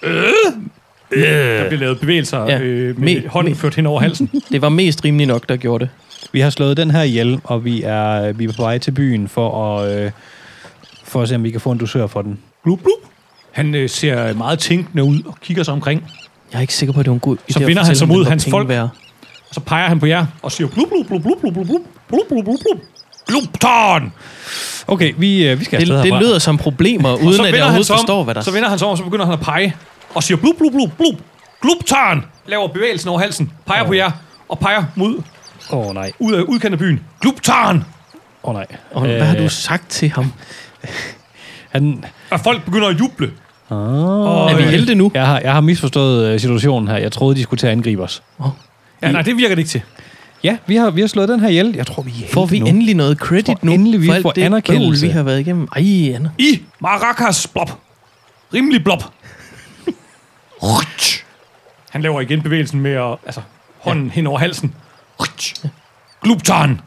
Der 0.03 1.69
bliver 1.69 1.77
lavet 1.81 2.01
bevægelser 2.01 2.45
Ja. 2.45 2.61
øh, 2.61 3.01
med 3.01 3.17
Me- 3.17 3.29
hånden 3.29 3.53
me- 3.53 3.57
ført 3.57 3.75
hen 3.75 3.87
over 3.87 4.01
halsen. 4.01 4.31
Det 4.53 4.63
var 4.63 4.69
mest 4.69 5.05
rimelig 5.05 5.27
nok, 5.27 5.49
der 5.49 5.57
gjorde 5.57 5.85
det. 5.85 5.91
Vi 6.33 6.41
har 6.41 6.51
slået 6.51 6.77
den 6.77 6.91
her 6.91 7.03
ihjel, 7.03 7.41
og 7.45 7.65
vi 7.65 7.83
er, 7.83 8.33
vi 8.33 8.45
er 8.45 8.53
på 8.57 8.63
vej 8.63 8.79
til 8.79 8.91
byen 8.91 9.29
for 9.29 9.77
at, 9.79 10.05
øh, 10.05 10.11
for 11.05 11.23
at 11.23 11.29
se, 11.29 11.35
om 11.35 11.45
vi 11.45 11.51
kan 11.51 11.61
få 11.61 11.71
en 11.71 11.79
dusør 11.79 12.07
for 12.07 12.23
den. 12.23 12.39
Blub, 12.65 12.79
blub. 12.81 12.93
Han 13.53 13.75
øh, 13.75 13.89
ser 13.89 14.35
meget 14.35 14.59
tænkende 14.59 15.05
ud 15.05 15.23
og 15.27 15.39
kigger 15.43 15.63
sig 15.63 15.75
omkring. 15.75 16.05
Jeg 16.53 16.57
er 16.59 16.61
ikke 16.61 16.75
sikker 16.75 16.93
på, 16.93 17.01
at 17.01 17.05
det 17.07 17.11
var 17.11 17.15
en 17.15 17.21
god 17.21 17.37
idé 17.37 17.53
Så 17.53 17.59
at 17.59 17.67
vender 17.67 17.83
han 17.83 17.87
fortælle 17.87 17.99
sig 17.99 18.07
ham, 18.07 18.17
mod 18.17 18.25
hans 18.25 18.45
penge 18.45 18.51
folk. 18.53 18.69
Værd. 18.69 18.89
Og 19.51 19.55
så 19.55 19.61
peger 19.61 19.89
han 19.89 20.01
på 20.01 20.07
jer 20.07 20.27
og 20.43 20.53
siger 20.53 20.69
blub, 20.69 20.89
blub, 20.89 21.07
blub, 21.07 21.23
blub, 21.23 21.41
blub, 21.41 21.55
blub, 21.55 21.67
blub, 21.67 21.81
blub, 22.09 22.29
blub, 22.29 22.45
blub, 22.45 22.59
blub. 22.61 22.79
Gluptarn! 23.27 24.13
Okay, 24.87 25.13
vi, 25.19 25.49
øh, 25.49 25.61
vi 25.61 25.65
skal 25.65 25.77
Det, 25.81 25.83
afsted 25.83 25.97
det 25.97 26.05
herfra. 26.05 26.21
lyder 26.21 26.39
som 26.39 26.57
problemer, 26.59 27.09
Og 27.09 27.21
uden 27.23 27.35
så 27.35 27.43
at 27.43 27.47
jeg 27.47 27.53
vender 27.53 27.59
han 27.59 27.63
overhovedet 27.63 27.87
sig 27.87 27.95
om, 27.95 27.99
forstår, 27.99 28.25
hvad 28.25 28.35
der 28.35 28.41
Så 28.41 28.51
vender 28.51 28.69
han 28.69 28.79
sig 28.79 28.87
om, 28.89 28.93
og 28.93 28.99
så 28.99 29.05
begynder 29.05 29.25
han 29.25 29.35
at 29.35 29.41
pege. 29.41 29.77
Og 30.15 30.23
siger 30.23 30.39
blub, 30.39 30.57
blub, 30.59 30.73
blub, 30.73 30.91
blub. 30.97 31.15
Gluptarn! 31.63 32.25
Laver 32.47 32.69
bevægelsen 32.69 33.09
over 33.09 33.19
halsen. 33.21 33.53
Peger 33.67 33.85
på 33.85 33.93
jer. 33.95 34.11
Og 34.49 34.59
peger 34.59 34.85
mod, 34.95 35.23
Åh 35.73 35.87
oh, 35.87 35.95
nej, 35.95 36.13
ud 36.19 36.33
af 36.35 36.41
udkanten 36.43 36.73
af 36.73 36.79
byen. 36.79 37.01
Gluptarn! 37.21 37.85
åh 38.43 38.51
oh, 38.51 38.55
nej. 38.55 38.67
Og 38.93 39.01
hvad 39.01 39.23
har 39.25 39.37
du 39.37 39.49
sagt 39.49 39.89
til 39.91 40.09
ham? 40.11 40.33
Han, 41.71 42.05
Og 42.31 42.41
folk 42.41 42.65
begynder 42.65 42.89
at 42.89 42.99
juble. 43.01 43.31
oh, 43.71 44.51
Er 44.51 44.57
vi 44.57 44.63
øh, 44.63 44.69
helte 44.69 44.95
nu? 44.95 45.11
jeg, 45.15 45.27
har, 45.27 45.39
jeg 45.41 45.53
har 45.53 45.61
misforstået 45.61 46.27
øh, 46.35 46.41
situationen 46.41 46.89
her. 46.89 46.97
Jeg 46.97 47.13
troede, 47.13 47.37
de 47.37 47.43
skulle 47.43 47.59
til 47.59 47.67
at 47.67 47.73
angribe 47.73 48.03
os. 48.03 48.23
Ja, 49.03 49.13
nej, 49.13 49.23
det 49.23 49.37
virker 49.37 49.55
det 49.55 49.59
ikke 49.59 49.69
til. 49.71 49.83
Ja, 50.45 50.57
vi 50.67 50.77
har, 50.77 50.91
vi 50.91 51.01
har 51.01 51.09
slået 51.09 51.29
den 51.29 51.41
her 51.41 51.49
ihjel. 51.49 51.75
Jeg 51.77 51.87
tror, 51.87 52.03
vi 52.03 52.11
er 52.25 52.33
Får 52.33 52.47
vi 52.47 52.59
nu. 52.59 52.67
endelig 52.67 52.95
noget 52.95 53.19
credit 53.19 53.65
nu? 53.65 53.73
endelig, 53.73 54.01
vi 54.01 54.07
for 54.07 54.15
alt 54.15 54.23
får 54.23 54.31
det 54.31 54.43
anerkendelse. 54.43 55.07
bøvl, 55.07 55.11
vi 55.11 55.17
har 55.17 55.23
været 55.23 55.41
igennem. 55.41 55.69
Ej, 55.77 56.15
Anna. 56.15 56.31
I 56.39 56.63
Maracas 56.81 57.47
blob. 57.47 57.71
Rimelig 58.55 58.85
blob. 58.85 59.03
Han 61.91 62.03
laver 62.03 62.21
igen 62.21 62.43
bevægelsen 62.43 62.81
med 62.81 62.91
at, 62.91 63.17
altså, 63.27 63.41
hånden 63.79 64.07
ja. 64.07 64.13
hen 64.13 64.27
over 64.27 64.39
halsen. 64.39 64.75
Gluptarn. 66.23 66.81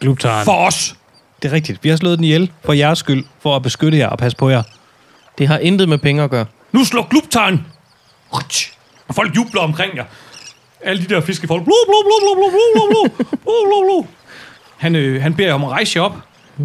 Gluptarn. 0.00 0.44
For 0.44 0.66
os. 0.66 0.96
Det 1.42 1.48
er 1.48 1.52
rigtigt. 1.52 1.84
Vi 1.84 1.88
har 1.88 1.96
slået 1.96 2.18
den 2.18 2.24
ihjel 2.24 2.50
for 2.64 2.72
jeres 2.72 2.98
skyld, 2.98 3.24
for 3.42 3.56
at 3.56 3.62
beskytte 3.62 3.98
jer 3.98 4.08
og 4.08 4.18
passe 4.18 4.36
på 4.38 4.48
jer. 4.50 4.62
Det 5.38 5.48
har 5.48 5.58
intet 5.58 5.88
med 5.88 5.98
penge 5.98 6.22
at 6.22 6.30
gøre. 6.30 6.46
Nu 6.72 6.84
slår 6.84 7.08
Gluptarn. 7.10 7.66
Og 9.08 9.14
folk 9.14 9.36
jubler 9.36 9.60
omkring 9.60 9.96
jer. 9.96 10.04
Alle 10.84 11.02
de 11.02 11.14
der 11.14 11.20
fiskefolk. 11.20 11.64
Blu, 11.64 11.72
blu, 11.86 11.94
blu, 12.02 12.34
blu, 12.34 12.50
blu, 12.50 12.50
blu, 12.50 12.88
blu, 12.90 13.26
blu, 13.30 13.38
blu, 13.42 13.84
blu. 13.86 14.06
Han, 14.76 14.94
øh, 14.96 15.22
han 15.22 15.34
beder 15.34 15.52
om 15.52 15.64
at 15.64 15.70
rejse 15.70 16.00
op. 16.00 16.16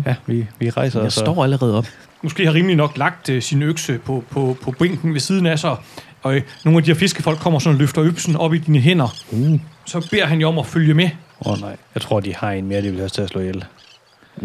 Ja, 0.05 0.15
vi, 0.25 0.45
vi 0.59 0.69
rejser 0.69 0.99
Jeg 0.99 1.07
os. 1.07 1.13
står 1.13 1.43
allerede 1.43 1.77
op. 1.77 1.85
Måske 2.21 2.45
har 2.45 2.53
rimelig 2.53 2.75
nok 2.75 2.97
lagt 2.97 3.29
øh, 3.29 3.41
sin 3.41 3.61
økse 3.63 3.99
på, 4.05 4.23
på, 4.29 4.57
på 4.61 4.71
bænken 4.71 5.13
ved 5.13 5.19
siden 5.19 5.45
af 5.45 5.59
sig. 5.59 5.75
Og 6.23 6.35
øh, 6.35 6.41
nogle 6.65 6.77
af 6.77 6.83
de 6.83 6.91
her 6.91 6.99
fiskefolk 6.99 7.39
kommer 7.39 7.59
sådan 7.59 7.73
og 7.75 7.79
løfter 7.79 8.01
øksen 8.03 8.35
op 8.35 8.53
i 8.53 8.57
dine 8.57 8.79
hænder. 8.79 9.15
Uh. 9.31 9.59
Så 9.85 10.07
beder 10.11 10.25
han 10.25 10.41
jer 10.41 10.47
om 10.47 10.59
at 10.59 10.65
følge 10.65 10.93
med. 10.93 11.09
Åh 11.45 11.51
oh, 11.51 11.61
nej, 11.61 11.75
jeg 11.95 12.01
tror, 12.01 12.19
de 12.19 12.35
har 12.35 12.51
en 12.51 12.65
mere, 12.67 12.81
de 12.81 12.89
vil 12.89 12.99
have 12.99 13.09
til 13.09 13.21
at 13.21 13.29
slå 13.29 13.41
ihjel. 13.41 13.65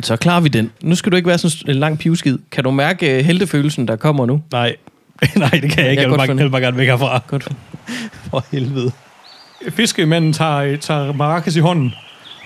Så 0.02 0.16
klarer 0.16 0.40
vi 0.40 0.48
den. 0.48 0.70
Nu 0.82 0.94
skal 0.94 1.12
du 1.12 1.16
ikke 1.16 1.28
være 1.28 1.38
sådan 1.38 1.74
en 1.76 1.80
lang 1.80 1.98
pivskid. 1.98 2.38
Kan 2.52 2.64
du 2.64 2.70
mærke 2.70 3.18
uh, 3.18 3.24
heltefølelsen, 3.24 3.88
der 3.88 3.96
kommer 3.96 4.26
nu? 4.26 4.42
Nej, 4.52 4.76
nej, 5.36 5.50
det 5.50 5.50
kan 5.50 5.60
jeg 5.60 5.60
ikke. 5.60 5.84
Jeg 5.84 5.86
Jeg, 5.86 5.96
kan 5.96 6.10
vil 6.10 6.16
bare, 6.16 6.28
jeg 6.28 6.36
vil 6.44 6.50
bare 6.50 6.60
gerne 6.60 6.76
væk 6.76 6.86
herfra. 6.86 7.20
Godt. 7.26 7.48
For 8.30 8.44
helvede. 8.52 8.92
Fiskemanden 9.68 10.32
tager, 10.32 10.56
øh, 10.56 10.78
tager 10.78 11.12
maracas 11.12 11.56
i 11.56 11.60
hånden. 11.60 11.94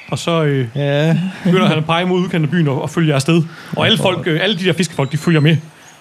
Og 0.08 0.18
så 0.18 0.42
øh, 0.44 0.66
Ja. 0.74 1.18
begynder 1.44 1.66
han 1.66 1.78
at 1.78 1.84
pege 1.84 2.06
mod 2.06 2.20
udkanten 2.20 2.44
af 2.44 2.50
byen 2.50 2.68
og, 2.68 2.82
og 2.82 2.90
følge 2.90 3.08
jer 3.08 3.14
afsted. 3.14 3.42
Og 3.76 3.86
alle, 3.86 3.98
folk, 3.98 4.26
øh, 4.26 4.40
alle 4.42 4.58
de 4.58 4.64
der 4.64 4.72
fiskefolk, 4.72 5.12
de 5.12 5.16
følger 5.16 5.40
med. 5.40 5.56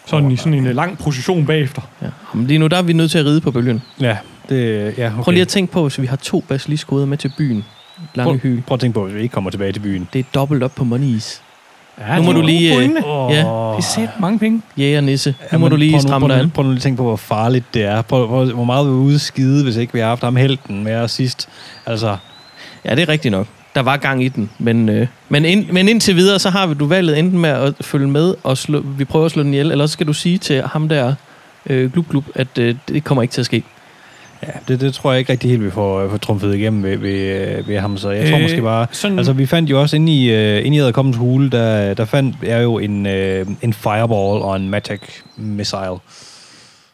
Sådan 0.06 0.32
i 0.32 0.38
sådan 0.38 0.54
en 0.54 0.68
øh, 0.68 0.76
lang 0.76 0.98
procession 0.98 1.46
bagefter. 1.46 1.82
Ja. 2.02 2.08
Men 2.34 2.48
lige 2.48 2.58
nu 2.58 2.68
der 2.68 2.78
er 2.78 2.82
vi 2.82 2.94
nødt 2.94 3.12
til 3.12 3.18
at 3.18 3.26
ride 3.26 3.42
på 3.42 3.52
bølgen. 3.52 3.82
Ja, 4.00 4.18
det, 4.50 4.94
ja 4.98 5.08
okay. 5.14 5.24
Prøv 5.24 5.32
lige 5.32 5.42
at 5.42 5.48
tænke 5.48 5.74
på, 5.74 5.82
hvis 5.82 6.02
vi 6.02 6.06
har 6.06 6.16
to 6.16 6.44
basiliskoder 6.48 7.06
med 7.06 7.18
til 7.18 7.32
byen. 7.38 7.66
Lange 8.16 8.38
hy. 8.38 8.54
prøv, 8.56 8.62
prøv 8.62 8.74
at 8.76 8.80
tænke 8.80 8.94
på, 8.94 9.04
hvis 9.06 9.16
vi 9.16 9.22
ikke 9.22 9.34
kommer 9.34 9.50
tilbage 9.50 9.72
til 9.72 9.80
byen. 9.80 10.08
Det 10.14 10.20
er 10.20 10.24
dobbelt 10.36 10.64
op 10.64 10.76
på 10.76 10.84
monies. 10.84 11.42
Ja, 12.00 12.16
Nu 12.18 12.24
må 12.24 12.32
du 12.32 12.42
lige, 12.42 12.76
øh, 12.84 12.90
Oh. 13.06 13.32
Ja, 13.32 13.38
Det 13.38 13.46
er 13.46 13.82
sæt 13.96 14.10
mange 14.20 14.40
penge. 14.40 14.62
Jæger 14.78 15.02
nisse. 15.02 15.30
Nu 15.30 15.46
Ja, 15.52 15.58
må 15.58 15.70
du 15.70 15.76
lige 15.76 16.02
stramme 16.02 16.28
prøv 16.28 16.36
dig 16.36 16.44
an. 16.44 16.50
Prøv 16.50 16.64
nu 16.64 16.70
lige 16.72 16.78
at 16.78 16.82
tænke 16.82 16.98
på, 16.98 17.04
hvor 17.04 17.16
farligt 17.16 17.66
det 17.74 17.84
er. 17.84 18.02
Prøv, 18.02 18.28
prøv, 18.28 18.46
hvor 18.54 18.64
meget 18.64 18.86
vi 18.88 18.92
var 18.92 18.98
ude 18.98 19.20
skide, 19.20 19.64
hvis 19.64 19.76
ikke 19.76 19.94
vi 19.94 20.00
har 20.00 20.08
haft 20.08 20.24
ham 20.24 20.36
helten 20.36 20.84
med 20.84 20.96
os 20.96 21.12
sidst. 21.12 21.50
Altså, 21.86 22.18
Ja, 22.86 22.96
det 22.96 23.02
er 23.02 23.10
rigtigt 23.10 23.32
nok. 23.32 23.48
Der 23.76 23.82
var 23.82 23.98
gang 23.98 24.24
i 24.24 24.28
den. 24.28 24.50
Men, 24.60 24.90
øh, 24.90 25.08
men, 25.30 25.46
ind, 25.46 25.66
men 25.72 25.88
indtil 25.90 26.16
videre, 26.16 26.40
så 26.40 26.50
har 26.50 26.68
vi 26.68 26.74
du 26.74 26.86
valget 26.86 27.20
enten 27.20 27.40
med 27.40 27.50
at 27.50 27.74
følge 27.82 28.08
med, 28.08 28.36
og 28.44 28.58
slå, 28.58 28.80
vi 28.98 29.06
prøver 29.06 29.26
at 29.26 29.32
slå 29.32 29.44
den 29.44 29.54
ihjel, 29.54 29.72
eller 29.72 29.86
så 29.86 29.94
skal 29.94 30.08
du 30.08 30.14
sige 30.14 30.38
til 30.38 30.62
ham 30.62 30.90
der, 30.90 31.14
øh, 31.70 31.92
glub, 31.94 32.10
glub, 32.10 32.26
at 32.36 32.58
øh, 32.58 32.76
det 32.88 33.04
kommer 33.04 33.22
ikke 33.22 33.32
til 33.32 33.42
at 33.42 33.46
ske. 33.46 33.64
Ja, 34.48 34.60
det, 34.68 34.82
det 34.82 34.94
tror 34.94 35.12
jeg 35.12 35.20
ikke 35.20 35.32
rigtig 35.32 35.50
helt, 35.50 35.64
vi 35.64 35.72
får, 35.72 36.10
får 36.10 36.18
trumfet 36.18 36.56
igennem 36.56 36.84
ved, 36.84 36.98
ved, 36.98 37.12
øh, 37.58 37.68
ved 37.68 37.80
ham. 37.80 37.98
Så 37.98 38.10
jeg 38.10 38.28
tror 38.30 38.38
Øh, 38.38 38.42
måske 38.42 38.62
bare... 38.62 38.88
Sådan, 38.92 39.18
Altså, 39.18 39.34
vi 39.34 39.46
fandt 39.46 39.70
jo 39.70 39.82
også 39.82 39.96
inde 39.96 40.14
i, 40.14 40.30
uh, 40.60 40.66
inde 40.66 40.78
i 40.78 40.80
Æderkommens 40.80 41.18
hule, 41.18 41.50
der, 41.50 41.94
der 41.94 42.06
fandt 42.06 42.36
jeg 42.44 42.64
jo 42.64 42.80
en, 42.80 43.06
uh, 43.06 43.12
en 43.62 43.74
fireball 43.74 44.42
og 44.42 44.56
en 44.56 44.70
magic 44.70 45.00
missile. 45.38 45.96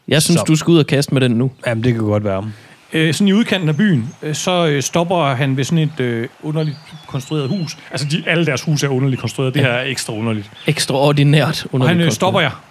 Jeg 0.07 0.21
synes, 0.21 0.39
Så. 0.39 0.45
du 0.47 0.55
skal 0.55 0.71
ud 0.71 0.77
og 0.79 0.87
kaste 0.87 1.13
med 1.13 1.21
den 1.21 1.31
nu. 1.31 1.51
Jamen, 1.67 1.83
det 1.83 1.93
kan 1.93 2.03
godt 2.03 2.23
være. 2.23 2.51
øh, 2.93 3.13
sådan 3.13 3.27
i 3.27 3.33
udkanten 3.33 3.69
af 3.69 3.77
byen, 3.77 4.09
øh, 4.23 4.35
så 4.35 4.67
øh, 4.67 4.81
stopper 4.83 5.25
han 5.25 5.57
ved 5.57 5.63
sådan 5.63 5.77
et 5.79 5.99
øh, 5.99 6.27
underligt 6.43 6.77
konstrueret 7.07 7.49
hus. 7.49 7.77
Altså, 7.91 8.07
de, 8.11 8.23
alle 8.27 8.45
deres 8.45 8.61
huse 8.61 8.85
er 8.85 8.89
underligt 8.89 9.21
konstrueret. 9.21 9.53
Det 9.53 9.61
her 9.61 9.69
er 9.69 9.83
ekstra 9.83 10.13
underligt. 10.13 10.51
Ekstraordinært 10.67 11.65
under 11.71 11.85
Og 11.85 11.89
han 11.89 12.01
øh, 12.01 12.11
stopper 12.11 12.39
jer. 12.41 12.63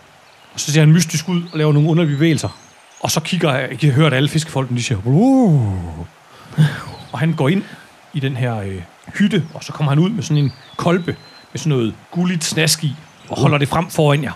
Og 0.55 0.61
så 0.61 0.73
ser 0.73 0.81
han 0.81 0.93
mystisk 0.93 1.29
ud 1.29 1.43
og 1.53 1.59
laver 1.59 1.73
nogle 1.73 1.89
underlige 1.89 2.17
bevægelser. 2.17 2.59
Og 3.01 3.11
så 3.11 3.21
kigger 3.21 3.55
jeg, 3.55 3.85
jeg 3.85 3.93
hørt 3.93 4.13
alle 4.15 4.29
fiskefolkene, 4.29 4.79
de 4.79 4.83
siger... 4.85 4.99
Og 7.13 7.19
han 7.19 7.33
går 7.33 7.49
ind 7.49 7.63
i 8.15 8.21
den 8.21 8.37
her 8.37 8.57
øh, 8.57 8.83
hytte, 9.19 9.45
og 9.55 9.65
så 9.65 9.73
kommer 9.73 9.91
han 9.91 9.99
ud 9.99 10.11
med 10.11 10.23
sådan 10.23 10.45
en 10.45 10.53
kolbe 10.77 11.17
med 11.53 11.59
sådan 11.59 11.71
noget 11.71 11.95
gulligt 12.11 12.45
snask 12.45 12.85
i, 12.85 12.93
og 13.29 13.41
holder 13.41 13.59
det 13.59 13.69
frem 13.69 13.91
foran 13.91 14.23
jer. 14.23 14.33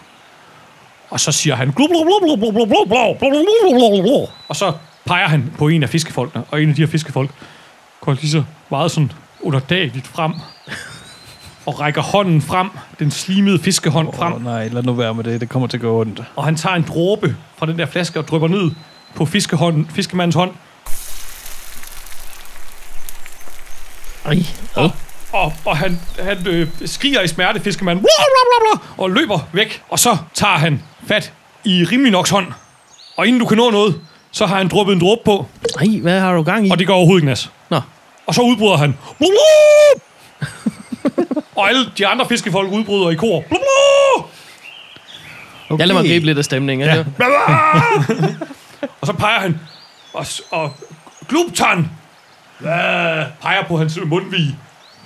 Og 1.10 1.20
så 1.20 1.32
siger 1.32 1.56
han... 1.56 1.70
"Glub, 1.72 1.88
glub, 1.90 2.06
glub, 2.06 2.22
glub, 2.22 2.38
glub, 2.38 2.54
glub, 2.54 2.78
glub, 2.78 3.18
glub, 3.18 3.76
glub, 3.78 4.04
glub. 4.04 4.28
Og 4.48 4.56
så 4.56 4.72
peger 5.04 5.28
han 5.28 5.52
på 5.58 5.68
en 5.68 5.82
af 5.82 5.88
fiskefolkene, 5.88 6.44
og 6.50 6.62
en 6.62 6.68
af 6.68 6.74
de 6.74 6.82
her 6.82 6.86
fiskefolk 6.88 7.30
går 8.00 8.12
lige 8.12 8.30
så 8.30 8.44
meget 8.70 8.90
sådan 8.90 9.12
underdagligt 9.40 10.06
frem, 10.06 10.32
og 11.66 11.80
rækker 11.80 12.02
hånden 12.02 12.42
frem, 12.42 12.70
den 12.98 13.10
slimede 13.10 13.58
fiskehånd 13.58 14.08
frem, 14.14 14.32
Åh, 14.32 14.44
nej, 14.44 14.68
lad 14.68 14.82
nu 14.82 14.92
være 14.92 15.14
med 15.14 15.24
det. 15.24 15.40
Det 15.40 15.48
kommer 15.48 15.68
til 15.68 15.76
at 15.76 15.80
gå 15.80 16.00
ondt. 16.00 16.22
og 16.36 16.44
han 16.44 16.56
tager 16.56 16.76
en 16.76 16.84
dråbe 16.88 17.36
fra 17.58 17.66
den 17.66 17.78
der 17.78 17.86
flaske 17.86 18.18
og 18.18 18.28
drypper 18.28 18.48
ned 18.48 18.70
på 19.14 19.26
fiskehånden, 19.26 19.90
fiskemandens 19.94 20.34
hånd, 20.34 20.50
Ej, 24.24 24.38
og, 24.74 24.90
og, 25.32 25.52
og 25.64 25.76
han, 25.76 26.00
han 26.18 26.46
øh, 26.46 26.68
skriger 26.84 27.20
i 27.20 27.28
smerte, 27.28 27.60
fiskemanden, 27.60 28.06
og 28.96 29.10
løber 29.10 29.38
væk. 29.52 29.82
Og 29.88 29.98
så 29.98 30.16
tager 30.34 30.54
han 30.54 30.82
fat 31.06 31.32
i 31.64 31.84
Riminoks 31.84 32.30
hånd, 32.30 32.46
og 33.16 33.26
inden 33.26 33.40
du 33.40 33.46
kan 33.46 33.56
nå 33.56 33.70
noget, 33.70 34.00
så 34.30 34.46
har 34.46 34.56
han 34.56 34.68
druppet 34.68 34.92
en 34.94 35.00
dråbe 35.00 35.20
på, 35.24 35.46
ej, 35.80 35.86
hvad 36.02 36.20
har 36.20 36.32
du 36.34 36.42
gang 36.42 36.66
i? 36.66 36.70
og 36.70 36.78
det 36.78 36.86
går 36.86 36.94
overhovedet 36.94 37.20
ikke 37.22 37.26
nas. 37.30 37.50
Nå, 37.70 37.80
Og 38.26 38.34
så 38.34 38.42
udbryder 38.42 38.76
han, 38.76 38.92
blah, 39.18 39.30
blah, 39.30 40.02
og 41.56 41.68
alle 41.68 41.86
de 41.98 42.06
andre 42.06 42.26
fiskefolk 42.28 42.72
udbryder 42.72 43.10
i 43.10 43.14
kor, 43.14 43.40
blah, 43.40 43.48
blah, 43.48 44.28
Okay. 45.68 45.78
jeg 45.80 45.88
lader 45.88 46.00
mig 46.02 46.10
gribe 46.10 46.26
lidt 46.26 46.38
af 46.38 46.44
stemningen. 46.44 46.88
Ja. 46.88 47.02
Bla, 47.02 47.26
bla. 47.26 48.26
og 49.00 49.06
så 49.06 49.12
peger 49.12 49.40
han, 49.40 49.60
og, 50.12 50.26
og 50.50 50.74
glubtan 51.28 51.90
Bla, 52.58 52.70
peger 53.42 53.64
på 53.68 53.78
hans 53.78 53.98
mundvige, 54.06 54.56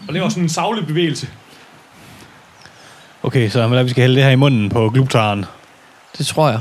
og 0.08 0.14
laver 0.14 0.28
sådan 0.28 0.42
en 0.42 0.48
savlig 0.48 0.86
bevægelse. 0.86 1.28
Okay, 3.22 3.48
så 3.48 3.66
hvordan 3.66 3.84
vi 3.84 3.90
skal 3.90 4.00
hælde 4.02 4.16
det 4.16 4.24
her 4.24 4.30
i 4.30 4.36
munden 4.36 4.68
på 4.68 4.90
gluptaren. 4.90 5.44
Det 6.18 6.26
tror 6.26 6.48
jeg. 6.48 6.60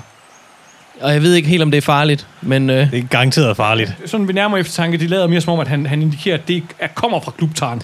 Og 1.02 1.14
jeg 1.14 1.22
ved 1.22 1.34
ikke 1.34 1.50
helt, 1.50 1.62
om 1.64 1.72
det 1.72 1.78
er 1.78 1.82
farligt, 1.82 2.28
men 2.42 2.70
øh, 2.70 2.92
Det 2.92 3.00
er 3.00 3.04
garanteret 3.08 3.58
farligt. 3.58 3.96
Sådan 4.06 4.28
ved 4.28 4.34
nærmere 4.34 4.60
eftertanke, 4.60 4.98
de 4.98 5.08
lader 5.08 5.28
mere 5.28 5.42
som 5.42 5.54
om, 5.54 5.60
at 5.60 5.68
han, 5.68 5.86
han 5.86 6.02
indikerer, 6.02 6.38
at 6.38 6.48
det 6.48 6.64
er, 6.80 6.88
kommer 6.88 7.20
fra 7.20 7.32
glubtaren. 7.38 7.82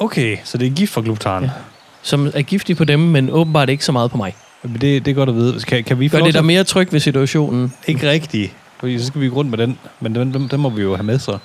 Okay, 0.00 0.36
så 0.44 0.58
det 0.58 0.66
er 0.66 0.70
gift 0.70 0.92
for 0.92 1.00
gluptaren. 1.00 1.44
Ja. 1.44 1.50
Som 2.02 2.30
er 2.34 2.42
giftig 2.42 2.76
på 2.76 2.84
dem, 2.84 3.00
men 3.00 3.30
åbenbart 3.30 3.68
ikke 3.68 3.84
så 3.84 3.92
meget 3.92 4.10
på 4.10 4.16
mig. 4.16 4.34
Det, 4.62 4.80
det 4.80 5.08
er 5.08 5.12
godt 5.14 5.28
at 5.28 5.34
vide. 5.34 5.60
Kan, 5.60 5.84
kan 5.84 6.00
vi 6.00 6.08
få 6.08 6.12
Gør 6.12 6.18
lov 6.18 6.26
det 6.26 6.32
til 6.32 6.34
dig 6.34 6.38
at- 6.38 6.44
mere 6.44 6.64
tryg 6.64 6.92
ved 6.92 7.00
situationen? 7.00 7.72
Ikke 7.86 8.10
rigtigt. 8.10 8.52
Fordi 8.80 8.98
så 8.98 9.06
skal 9.06 9.20
vi 9.20 9.28
gå 9.28 9.34
rundt 9.34 9.50
med 9.50 9.58
den. 9.58 9.78
Men 10.00 10.14
den, 10.14 10.34
den, 10.34 10.48
den 10.48 10.60
må 10.60 10.68
vi 10.70 10.82
jo 10.82 10.94
have 10.96 11.04
med 11.04 11.18
så. 11.18 11.38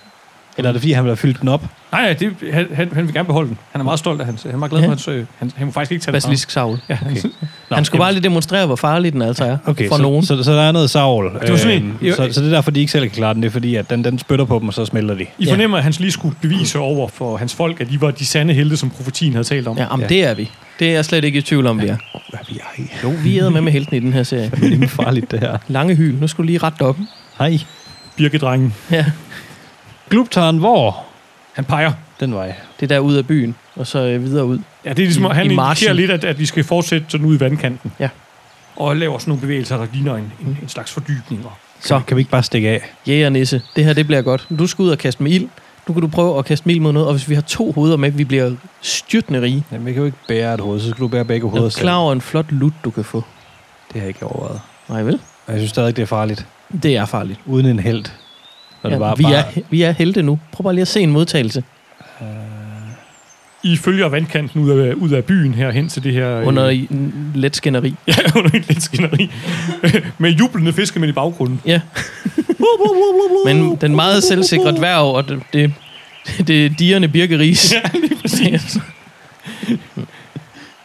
Eller 0.57 0.69
er 0.69 0.73
det 0.73 0.81
fordi, 0.81 0.91
han 0.91 1.03
vil 1.03 1.09
have 1.09 1.17
fyldt 1.17 1.39
den 1.41 1.47
op? 1.47 1.65
Nej, 1.91 2.13
det, 2.13 2.33
han, 2.53 2.67
han, 2.73 3.05
vil 3.05 3.13
gerne 3.13 3.25
beholde 3.25 3.49
den. 3.49 3.57
Han 3.71 3.81
er 3.81 3.85
meget 3.85 3.99
stolt 3.99 4.19
af 4.19 4.25
hans. 4.25 4.43
Han 4.43 4.51
er 4.51 4.57
meget 4.57 4.69
glad 4.71 4.81
for 4.81 4.85
Ja. 4.85 4.89
hans... 4.89 5.07
Øh, 5.07 5.25
han, 5.39 5.51
han 5.55 5.65
må 5.65 5.71
faktisk 5.71 5.91
ikke 5.91 6.03
tage 6.03 6.11
Basilisk 6.13 6.51
savl. 6.51 6.79
Ja, 6.89 6.95
han, 6.95 7.11
Okay. 7.11 7.29
Nå, 7.69 7.75
Han 7.75 7.85
skulle 7.85 7.99
bare 7.99 8.13
lige 8.13 8.23
demonstrere, 8.23 8.65
hvor 8.65 8.75
farlig 8.75 9.13
den 9.13 9.21
altså 9.21 9.43
er 9.45 9.57
Okay, 9.65 9.87
for 9.89 9.95
så, 9.95 10.01
nogen. 10.01 10.25
Så, 10.25 10.43
så, 10.43 10.51
der 10.53 10.61
er 10.61 10.71
noget 10.71 10.89
savl. 10.89 11.33
Det 11.41 11.51
var 11.51 11.57
sådan 11.57 11.97
Øhm, 12.01 12.11
så, 12.15 12.29
så 12.31 12.41
det 12.41 12.47
er 12.47 12.51
derfor, 12.55 12.71
de 12.71 12.79
ikke 12.79 12.91
selv 12.91 13.03
kan 13.03 13.11
klare 13.11 13.33
den. 13.33 13.41
Det 13.43 13.47
er 13.47 13.51
fordi, 13.51 13.75
at 13.75 13.89
den, 13.89 14.03
den 14.03 14.19
spytter 14.19 14.45
på 14.45 14.59
dem, 14.59 14.67
og 14.67 14.73
så 14.73 14.85
smelter 14.85 15.15
de. 15.15 15.25
I 15.37 15.47
fornemmer, 15.49 15.77
at 15.77 15.83
han 15.83 15.93
lige 15.99 16.11
skulle 16.11 16.35
bevise 16.41 16.79
over 16.79 17.07
for 17.07 17.37
hans 17.37 17.55
folk, 17.55 17.81
at 17.81 17.89
de 17.89 18.01
var 18.01 18.11
de 18.11 18.25
sande 18.25 18.53
helte, 18.53 18.77
som 18.77 18.89
profetien 18.89 19.33
havde 19.33 19.43
talt 19.47 19.67
om. 19.67 19.77
Ja, 19.77 19.85
om 19.89 20.01
Ja. 20.01 20.07
det 20.07 20.25
er 20.25 20.33
vi. 20.33 20.51
Det 20.79 20.87
er 20.87 20.91
jeg 20.93 21.05
slet 21.05 21.23
ikke 21.23 21.39
i 21.39 21.41
tvivl 21.41 21.67
om, 21.67 21.81
vi 21.81 21.87
er. 21.87 21.97
Hvad 22.29 22.39
vi 22.49 22.59
er 22.59 22.81
i? 22.81 22.87
Jo, 23.03 23.13
vi 23.23 23.37
er 23.37 23.49
med 23.49 23.61
med 23.61 23.71
helten 23.71 23.95
i 23.95 23.99
den 23.99 24.13
her 24.13 24.23
serie. 24.23 24.51
Det 24.61 24.83
er 24.83 24.87
farligt, 24.87 25.31
det 25.31 25.39
her. 25.39 25.57
Lange 25.67 25.95
hyl. 25.95 26.15
Nu 26.19 26.27
skulle 26.27 26.45
du 26.47 26.47
lige 26.47 26.57
rette 26.63 26.81
op. 26.81 26.97
Hej. 27.39 27.59
Birkedrengen. 28.15 28.73
Ja, 28.91 29.05
Gluptaren, 30.09 30.57
hvor? 30.57 31.05
Han 31.53 31.65
peger. 31.65 31.91
Den 32.19 32.33
vej. 32.35 32.55
det 32.79 32.83
er 32.83 32.87
der 32.87 32.99
ud 32.99 33.15
af 33.15 33.27
byen, 33.27 33.55
og 33.75 33.87
så 33.87 33.99
øh, 33.99 34.23
videre 34.23 34.45
ud. 34.45 34.59
Ja, 34.85 34.89
det 34.89 34.99
er 34.99 35.03
ligesom, 35.05 35.23
I- 35.23 35.27
at 35.29 35.35
han 35.35 35.45
i 35.45 35.53
indikerer 35.53 35.93
lidt, 35.93 36.11
at, 36.11 36.23
at 36.23 36.39
vi 36.39 36.45
skal 36.45 36.63
fortsætte 36.63 37.05
sådan 37.09 37.25
ud 37.27 37.35
i 37.35 37.39
vandkanten. 37.39 37.91
Ja. 37.99 38.09
Og 38.75 38.95
laver 38.97 39.17
sådan 39.17 39.29
nogle 39.31 39.41
bevægelser, 39.41 39.77
der 39.77 39.87
ligner 39.93 40.15
en, 40.15 40.31
en, 40.41 40.57
en 40.61 40.69
slags 40.69 40.91
fordybninger. 40.91 41.57
Så, 41.79 42.01
Kan 42.07 42.17
vi 42.17 42.21
ikke 42.21 42.31
bare 42.31 42.43
stikke 42.43 42.69
af? 42.69 42.81
jæger 43.07 43.29
nisse. 43.29 43.61
Det 43.75 43.85
her, 43.85 43.93
det 43.93 44.07
bliver 44.07 44.21
godt. 44.21 44.47
Du 44.59 44.67
skal 44.67 44.83
ud 44.83 44.89
og 44.89 44.97
kaste 44.97 45.23
med 45.23 45.31
ild. 45.31 45.47
Nu 45.87 45.93
kan 45.93 46.01
du 46.01 46.07
prøve 46.07 46.39
at 46.39 46.45
kaste 46.45 46.67
mil 46.67 46.81
mod 46.81 46.93
noget, 46.93 47.07
og 47.07 47.13
hvis 47.13 47.29
vi 47.29 47.35
har 47.35 47.41
to 47.41 47.71
hoveder 47.71 47.97
med, 47.97 48.11
vi 48.11 48.23
bliver 48.23 48.51
styrtende 48.81 49.41
rige. 49.41 49.63
Jamen, 49.71 49.85
vi 49.85 49.91
kan 49.93 49.99
jo 49.99 50.05
ikke 50.05 50.17
bære 50.27 50.53
et 50.53 50.59
hoved, 50.61 50.79
så 50.79 50.89
skal 50.89 51.01
du 51.01 51.07
bære 51.07 51.25
begge 51.25 51.45
Jeg 51.47 51.51
hoveder 51.51 51.65
er 51.65 51.69
selv. 51.69 51.81
klar 51.81 51.95
over 51.95 52.13
en 52.13 52.21
flot 52.21 52.45
lut, 52.51 52.73
du 52.83 52.89
kan 52.89 53.03
få. 53.03 53.17
Det 53.87 53.93
har 53.93 53.99
jeg 53.99 54.07
ikke 54.07 54.25
overvejet. 54.25 54.61
Nej 54.89 55.03
vel? 55.03 55.13
Og 55.47 55.53
jeg 55.53 55.59
synes 55.59 55.69
stadig, 55.69 55.95
det 55.95 56.01
er 56.01 56.05
farligt. 56.05 56.45
Det 56.83 56.97
er 56.97 57.05
farligt. 57.05 57.39
Uden 57.45 57.65
en 57.65 57.79
held. 57.79 58.05
Når 58.83 58.89
Ja, 58.89 58.93
det 58.95 58.99
bare, 58.99 59.17
vi, 59.17 59.23
bare, 59.23 59.33
er, 59.35 59.43
vi 59.69 59.81
er 59.81 59.91
helte 59.91 60.21
nu. 60.23 60.39
Prøv 60.51 60.63
bare 60.63 60.73
lige 60.73 60.81
at 60.81 60.87
se 60.87 61.01
en 61.01 61.11
modtagelse. 61.11 61.63
I 63.63 63.77
følger 63.77 64.07
vandkanten 64.07 64.61
ud 64.61 64.69
af, 64.69 64.93
ud 64.93 65.09
af 65.09 65.25
byen 65.25 65.53
her 65.53 65.71
hen 65.71 65.89
til 65.89 66.03
det 66.03 66.13
her... 66.13 66.39
øh, 66.39 66.47
Under 66.47 66.67
en 66.69 67.31
let 67.35 67.55
skænderi. 67.55 67.95
Ja, 68.07 68.13
under 68.35 68.51
et 68.53 68.67
lidt 68.67 68.83
skænderi. 68.83 69.31
med 70.17 70.31
jublende 70.31 70.73
fiskemænd 70.73 71.09
i 71.09 71.13
baggrunden. 71.13 71.61
Ja. 71.65 71.81
Men 73.45 73.75
den 73.75 73.95
meget 73.95 74.23
selvsikre 74.23 74.71
dværg, 74.77 74.99
og 75.15 75.27
det, 75.29 75.43
det, 75.53 75.73
det 76.47 76.65
er 76.65 76.69
digerne 76.69 77.07
birkeris. 77.07 77.73
Ja, 77.73 77.99
lige 77.99 78.15
præcis. 78.21 78.77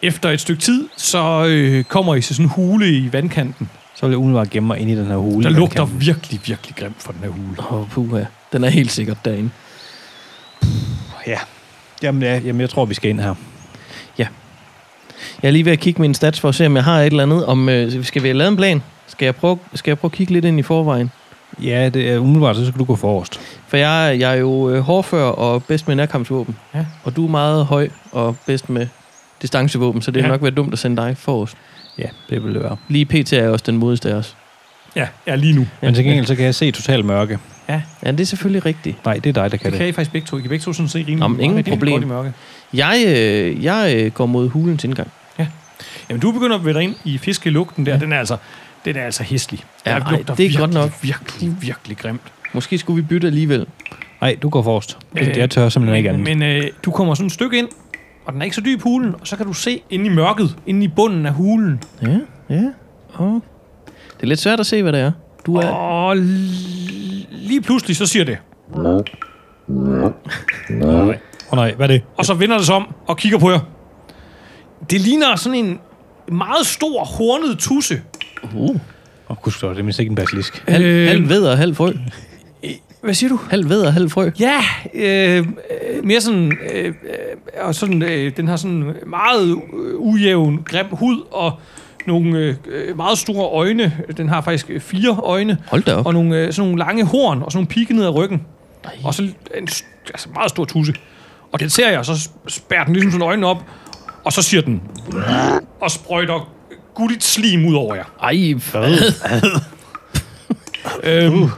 Efter 0.03 0.31
et 0.31 0.41
stykke 0.41 0.63
tid, 0.63 0.89
så 0.97 1.45
øh, 1.49 1.85
kommer 1.85 2.15
I 2.15 2.21
til 2.21 2.35
sådan 2.37 2.47
en 2.47 2.51
hule 2.51 2.91
i 2.97 3.13
vandkanten. 3.13 3.69
Så 4.03 4.07
vil 4.07 4.13
jeg 4.13 4.19
umiddelbart 4.19 4.51
gemme 4.51 4.67
mig 4.67 4.79
ind 4.79 4.91
i 4.91 4.97
den 4.97 5.07
her 5.07 5.17
hule. 5.17 5.45
Der 5.45 5.51
lugter 5.51 5.79
vandkanten. 5.81 6.07
virkelig, 6.07 6.41
virkelig 6.47 6.77
grimt 6.77 7.03
fra 7.03 7.13
den 7.13 7.21
her 7.23 7.29
hule. 7.29 7.57
Åh, 7.59 7.73
oh, 7.81 7.89
puha. 7.89 8.25
Den 8.53 8.65
er 8.65 8.69
helt 8.69 8.91
sikkert 8.93 9.17
derinde. 9.25 9.51
Ja. 11.27 11.39
Jamen, 12.03 12.23
ja, 12.23 12.39
jamen, 12.45 12.61
jeg 12.61 12.71
tror, 12.71 12.85
vi 12.85 12.95
skal 12.95 13.11
ind 13.11 13.21
her. 13.21 13.35
Jeg 15.43 15.49
er 15.49 15.53
lige 15.53 15.65
ved 15.65 15.73
at 15.73 15.79
kigge 15.79 16.01
mine 16.01 16.15
stats 16.15 16.41
for 16.41 16.49
at 16.49 16.55
se, 16.55 16.67
om 16.67 16.77
jeg 16.77 16.85
har 16.85 17.01
et 17.01 17.07
eller 17.07 17.23
andet. 17.23 17.47
Om, 17.47 17.69
øh, 17.69 18.05
skal 18.05 18.23
vi 18.23 18.29
have 18.29 18.39
lavet 18.39 18.51
en 18.51 18.57
plan? 18.57 18.83
Skal 19.07 19.25
jeg, 19.27 19.37
prøve, 19.37 19.59
skal 19.75 19.91
jeg 19.91 19.99
prøve 19.99 20.09
at 20.09 20.13
kigge 20.17 20.33
lidt 20.33 20.45
ind 20.45 20.59
i 20.59 20.63
forvejen? 20.63 21.11
Ja, 21.63 21.89
det 21.89 22.11
er 22.11 22.19
umiddelbart, 22.19 22.57
så 22.57 22.67
skal 22.67 22.79
du 22.79 22.85
gå 22.85 22.97
forrest. 22.97 23.41
For 23.69 23.77
jeg, 23.77 24.17
jeg 24.21 24.33
er 24.33 24.37
jo 24.37 24.71
øh, 24.71 24.81
hårdfør 24.81 25.25
og 25.25 25.65
bedst 25.65 25.89
med 25.89 25.97
nærkampsvåben. 25.97 26.57
Ja. 26.75 26.87
Og 27.05 27.17
du 27.17 27.27
er 27.27 27.31
meget 27.31 27.67
høj 27.67 27.89
og 28.13 28.37
bedst 28.47 28.71
med 28.71 28.87
distancevåben, 29.43 30.03
så 30.03 30.11
det 30.11 30.21
er 30.21 30.25
Ja. 30.25 30.31
nok 30.31 30.43
været 30.43 30.57
dumt 30.57 30.73
at 30.73 30.79
sende 30.79 31.03
dig 31.03 31.17
forrest. 31.17 31.57
Ja, 31.99 32.07
det 32.31 32.45
vil 32.45 32.55
det 32.55 32.63
være. 32.63 32.77
Lige 32.89 33.05
pt. 33.05 33.33
er 33.33 33.49
også 33.49 33.63
den 33.67 33.77
modigste 33.77 34.11
af 34.11 34.15
os. 34.15 34.37
Ja, 34.97 35.09
ja 35.27 35.35
lige 35.35 35.53
nu. 35.55 35.67
Men 35.83 35.95
til 35.95 36.05
gengæld, 36.05 36.27
så 36.27 36.35
kan 36.35 36.45
jeg 36.45 36.55
se 36.55 36.71
totalt 36.71 37.05
mørke. 37.05 37.39
Ja, 37.69 37.83
det 38.05 38.21
er 38.21 38.25
selvfølgelig 38.25 38.67
rigtigt. 38.67 39.05
Nej, 39.05 39.15
det 39.15 39.27
er 39.37 39.43
dig, 39.43 39.51
der 39.51 39.57
kan 39.57 39.65
Det 39.65 39.73
det. 39.73 39.79
kan 39.79 39.89
I 39.89 39.93
faktisk 39.93 40.13
begge 40.13 40.27
to. 40.27 40.37
I 40.39 40.41
kan 40.41 40.49
begge 40.49 40.63
to 40.65 40.73
sådan 40.73 40.89
se 40.89 40.99
rimelig 40.99 41.19
Nå, 41.19 41.29
men 41.29 41.41
ingen 41.41 41.65
problem. 41.65 41.93
godt 41.93 42.03
i 42.05 42.07
mørke. 42.07 42.33
Jeg, 42.75 43.05
øh, 43.07 43.65
jeg 43.65 43.95
øh, 43.97 44.13
går 44.13 44.27
mod 44.27 44.49
hulens 44.49 44.85
indgang. 44.85 45.11
Jamen, 46.09 46.21
du 46.21 46.33
begynder 46.33 46.57
at 46.59 46.65
vælte 46.65 46.83
ind 46.83 46.95
i 47.05 47.19
fiskelugten 47.19 47.87
der. 47.87 47.93
Ja. 47.93 47.99
Den 47.99 48.13
er 48.13 48.19
altså, 48.19 48.37
den 48.85 48.97
er 48.97 49.03
altså 49.05 49.23
hæslig. 49.23 49.61
Ja, 49.87 49.91
ej, 49.99 49.99
det 50.17 50.31
er 50.31 50.35
virkelig, 50.35 50.59
godt 50.59 50.73
nok. 50.73 50.91
Virkelig, 51.03 51.57
virkelig 51.61 51.97
grimt. 51.97 52.21
Måske 52.53 52.79
skulle 52.79 53.03
vi 53.03 53.09
bytte 53.09 53.27
alligevel. 53.27 53.67
Nej, 54.21 54.37
du 54.43 54.49
går 54.49 54.63
forrest. 54.63 54.99
Øh, 55.19 55.37
Jeg 55.39 55.51
tør 55.51 55.69
simpelthen 55.69 55.97
ikke 55.97 56.09
andet. 56.11 56.23
Men 56.23 56.43
øh, 56.43 56.63
du 56.85 56.91
kommer 56.91 57.15
sådan 57.15 57.27
et 57.27 57.33
stykke 57.33 57.59
ind, 57.59 57.69
og 58.25 58.33
den 58.33 58.41
er 58.41 58.45
ikke 58.45 58.57
så 58.57 58.63
dyb 58.65 58.83
hulen, 58.83 59.15
og 59.21 59.27
så 59.27 59.37
kan 59.37 59.47
du 59.47 59.53
se 59.53 59.83
inde 59.91 60.07
i 60.07 60.09
mørket, 60.09 60.57
inde 60.67 60.85
i 60.85 60.89
bunden 60.89 61.27
af 61.27 61.33
hulen. 61.33 61.83
Ja, 62.03 62.19
ja. 62.51 62.63
Og 63.13 63.43
det 64.17 64.23
er 64.23 64.27
lidt 64.27 64.41
svært 64.41 64.61
at 64.61 64.67
se, 64.67 64.83
hvad 64.83 64.93
det 64.93 65.01
er. 65.01 65.13
Du 65.47 65.57
er... 65.57 65.67
Og 65.69 66.13
l- 66.17 66.19
lige 67.31 67.61
pludselig 67.63 67.97
så 67.97 68.07
siger 68.07 68.25
det. 68.25 68.39
Åh 68.77 68.85
oh, 71.51 71.57
nej, 71.57 71.75
hvad 71.75 71.87
er 71.89 71.93
det? 71.93 72.03
Og 72.17 72.25
så 72.25 72.35
vender 72.35 72.57
det 72.57 72.67
sig 72.67 72.75
om 72.75 72.95
og 73.07 73.17
kigger 73.17 73.39
på 73.39 73.51
jer. 73.51 73.61
Det 74.91 75.01
ligner 75.01 75.37
sådan 75.37 75.59
en 75.65 75.79
meget 76.33 76.67
stor, 76.67 77.05
hornet 77.05 77.59
tusse. 77.59 78.01
Uh. 78.55 78.61
Åh, 78.71 78.77
oh, 79.29 79.37
gud, 79.37 79.53
det 79.71 79.79
er 79.79 79.83
mindst 79.83 79.99
ikke 80.01 80.11
en 80.11 80.17
basilisk. 80.17 80.65
Halv, 80.69 80.85
Øh. 80.85 81.09
halv 81.09 81.29
ved 81.29 81.45
og 81.45 81.59
halv 81.59 81.75
frø. 81.75 81.93
Hvad 83.03 83.15
siger 83.15 83.29
du? 83.31 83.41
Halv 83.51 83.69
ved 83.69 83.83
og 83.83 83.93
halv 83.93 84.11
frø. 84.11 84.31
Ja, 84.41 84.61
øh, 84.95 85.39
øh, 85.39 86.05
mere 86.05 86.21
sådan, 86.21 86.59
øh, 86.73 86.95
og 87.61 87.75
sådan, 87.75 88.03
øh, 88.03 88.37
den 88.37 88.49
har 88.49 88.57
sådan 88.57 88.95
meget 89.07 89.49
øh, 89.49 89.95
ujævn, 89.99 90.63
grim 90.65 90.87
hud, 90.91 91.21
og 91.31 91.53
nogle 92.07 92.39
øh, 92.39 92.55
øh, 92.67 92.97
meget 92.97 93.19
store 93.19 93.49
øjne. 93.49 93.93
Den 94.17 94.29
har 94.29 94.41
faktisk 94.41 94.71
fire 94.81 95.17
øjne, 95.23 95.59
Hold 95.67 95.83
da 95.83 95.95
op. 95.95 96.07
og 96.07 96.13
nogle, 96.13 96.37
øh, 96.37 96.53
sådan 96.53 96.69
nogle 96.71 96.85
lange 96.85 97.05
horn, 97.05 97.43
og 97.43 97.53
sådan 97.53 97.59
nogle 97.59 97.69
pigge 97.69 97.95
ned 97.95 98.05
ad 98.05 98.15
ryggen. 98.15 98.43
Ej. 98.85 98.91
Og 99.05 99.15
så 99.15 99.23
en 99.23 99.69
altså 100.07 100.29
meget 100.35 100.51
stor 100.51 100.65
tusse. 100.65 100.95
Og 101.53 101.61
den 101.61 101.71
ser 101.71 101.91
jeg, 101.91 101.99
og 101.99 102.07
så 102.07 102.29
spærrer 102.49 102.85
den 102.85 102.93
ligesom 102.93 103.11
sådan 103.13 103.27
øjnene 103.27 103.47
op, 103.47 103.65
og 104.25 104.33
så 104.33 104.43
siger 104.43 104.61
den, 104.63 104.83
og 105.81 105.91
sprøjter 105.91 106.53
gulligt 106.95 107.25
slim 107.25 107.67
ud 107.67 107.75
over 107.75 107.95
jer. 107.95 108.05
Ej, 108.23 108.55
hvad? 108.73 109.13
Øhm, 111.05 111.49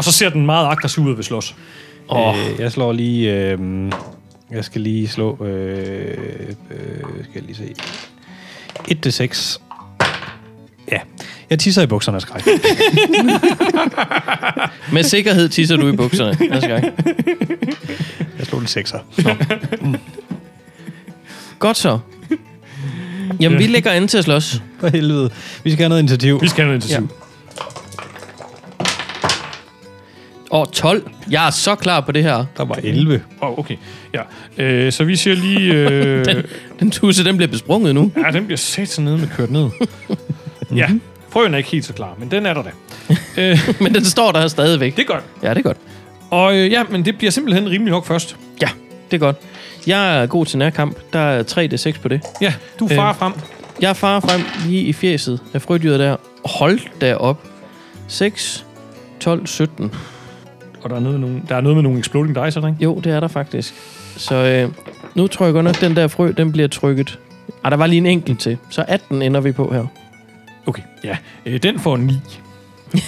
og 0.00 0.04
så 0.04 0.12
ser 0.12 0.28
den 0.30 0.46
meget 0.46 0.66
aggressiv 0.66 1.04
ud 1.04 1.14
ved 1.14 1.24
slås. 1.24 1.54
Åh. 2.10 2.38
Øh, 2.38 2.60
jeg 2.60 2.72
slår 2.72 2.92
lige... 2.92 3.32
Øh, 3.32 3.58
jeg 4.50 4.64
skal 4.64 4.80
lige 4.80 5.08
slå... 5.08 5.44
Øh, 5.44 6.18
øh, 6.70 6.86
skal 7.22 7.32
jeg 7.34 7.42
lige 7.42 7.56
se... 7.56 7.74
1 8.88 9.00
til 9.02 9.12
6. 9.12 9.60
Ja. 10.92 10.98
Jeg 11.50 11.58
tisser 11.58 11.82
i 11.82 11.86
bukserne 11.86 12.16
af 12.16 12.22
skræk. 12.22 12.42
Med 14.92 15.02
sikkerhed 15.02 15.48
tisser 15.48 15.76
du 15.76 15.88
i 15.88 15.96
bukserne 15.96 16.36
næste 16.50 16.68
gang. 16.68 16.84
Jeg 18.38 18.46
slog 18.46 18.60
en 18.60 18.66
6'er. 18.66 18.98
Godt 21.58 21.76
så. 21.76 21.98
Jamen, 23.40 23.58
vi 23.58 23.66
lægger 23.66 23.90
an 23.90 24.08
til 24.08 24.18
at 24.18 24.24
slås. 24.24 24.62
For 24.80 24.88
helvede. 24.88 25.30
Vi 25.64 25.70
skal 25.70 25.82
have 25.82 25.88
noget 25.88 26.02
initiativ. 26.02 26.42
Vi 26.42 26.48
skal 26.48 26.64
have 26.64 26.78
noget 26.78 26.90
intensiv. 26.90 27.16
Åh, 30.50 30.66
12. 30.72 31.10
Jeg 31.30 31.46
er 31.46 31.50
så 31.50 31.74
klar 31.74 32.00
på 32.00 32.12
det 32.12 32.22
her. 32.22 32.44
Der 32.56 32.64
var 32.64 32.78
11. 32.84 33.22
Åh, 33.42 33.48
oh, 33.50 33.58
okay. 33.58 33.76
Ja. 34.14 34.20
Øh, 34.64 34.92
så 34.92 35.04
vi 35.04 35.16
siger 35.16 35.36
lige... 35.36 35.74
Øh, 35.74 36.24
Den, 36.24 36.42
den 36.80 36.90
tusse, 36.90 37.24
den 37.24 37.36
bliver 37.36 37.50
besprunget 37.50 37.94
nu. 37.94 38.12
ja, 38.26 38.30
den 38.30 38.44
bliver 38.44 38.56
sat 38.58 38.98
ned 38.98 39.16
med 39.16 39.28
kørt 39.36 39.50
ned. 39.50 39.68
ja, 40.76 40.88
frøen 41.30 41.54
er 41.54 41.58
ikke 41.58 41.70
helt 41.70 41.84
så 41.84 41.92
klar, 41.92 42.14
men 42.18 42.30
den 42.30 42.46
er 42.46 42.54
der 42.54 42.62
da. 42.62 42.70
øh, 43.50 43.58
Men 43.80 43.94
den 43.94 44.04
står 44.04 44.32
der 44.32 44.48
stadigvæk. 44.48 44.96
det 44.96 45.02
er 45.02 45.06
godt. 45.06 45.24
Ja, 45.42 45.50
det 45.50 45.58
er 45.58 45.62
godt. 45.62 45.76
Og 46.30 46.56
øh, 46.56 46.70
ja, 46.72 46.82
men 46.90 47.04
det 47.04 47.18
bliver 47.18 47.30
simpelthen 47.30 47.70
rimelig 47.70 47.90
nok 47.90 48.06
først. 48.06 48.36
Ja, 48.62 48.68
det 49.10 49.16
er 49.16 49.20
godt. 49.20 49.36
Jeg 49.86 50.22
er 50.22 50.26
god 50.26 50.46
til 50.46 50.58
nærkamp. 50.58 50.96
Der 51.12 51.18
er 51.18 51.42
3d6 51.42 52.00
på 52.00 52.08
det. 52.08 52.20
Ja, 52.40 52.54
du 52.80 52.88
farer 52.88 53.08
Øh. 53.08 53.14
frem. 53.16 53.32
Jeg 53.80 53.96
farer 53.96 54.20
frem 54.20 54.40
lige 54.66 54.82
i 54.82 54.92
fjeset 54.92 55.40
af 55.54 55.62
frødyret 55.62 56.00
der. 56.00 56.16
Hold 56.44 56.80
da 57.00 57.14
op. 57.14 57.46
6, 58.08 58.64
12, 59.20 59.46
17. 59.46 59.92
Og 60.82 60.90
der 60.90 60.96
er 60.96 61.00
noget 61.00 61.20
med 61.20 61.28
nogle, 61.28 61.42
der 61.48 61.56
er 61.56 61.60
noget 61.60 61.76
med 61.76 61.82
nogle 61.82 61.98
exploding 61.98 62.34
dice, 62.44 62.60
er 62.60 62.66
ikke? 62.66 62.78
Jo, 62.84 63.00
det 63.04 63.12
er 63.12 63.20
der 63.20 63.28
faktisk. 63.28 63.74
Så 64.16 64.34
øh, 64.34 64.72
nu 65.14 65.26
tror 65.26 65.44
jeg 65.46 65.52
godt 65.52 65.64
nok, 65.64 65.80
den 65.80 65.96
der 65.96 66.08
frø, 66.08 66.32
den 66.36 66.52
bliver 66.52 66.68
trykket. 66.68 67.18
Ah, 67.64 67.70
der 67.70 67.76
var 67.76 67.86
lige 67.86 67.98
en 67.98 68.06
enkelt 68.06 68.40
til. 68.40 68.58
Så 68.70 68.84
18 68.88 69.22
ender 69.22 69.40
vi 69.40 69.52
på 69.52 69.72
her. 69.72 69.84
Okay, 70.66 70.82
ja. 71.04 71.16
Øh, 71.46 71.62
den 71.62 71.78
får 71.78 71.96
9. 71.96 72.12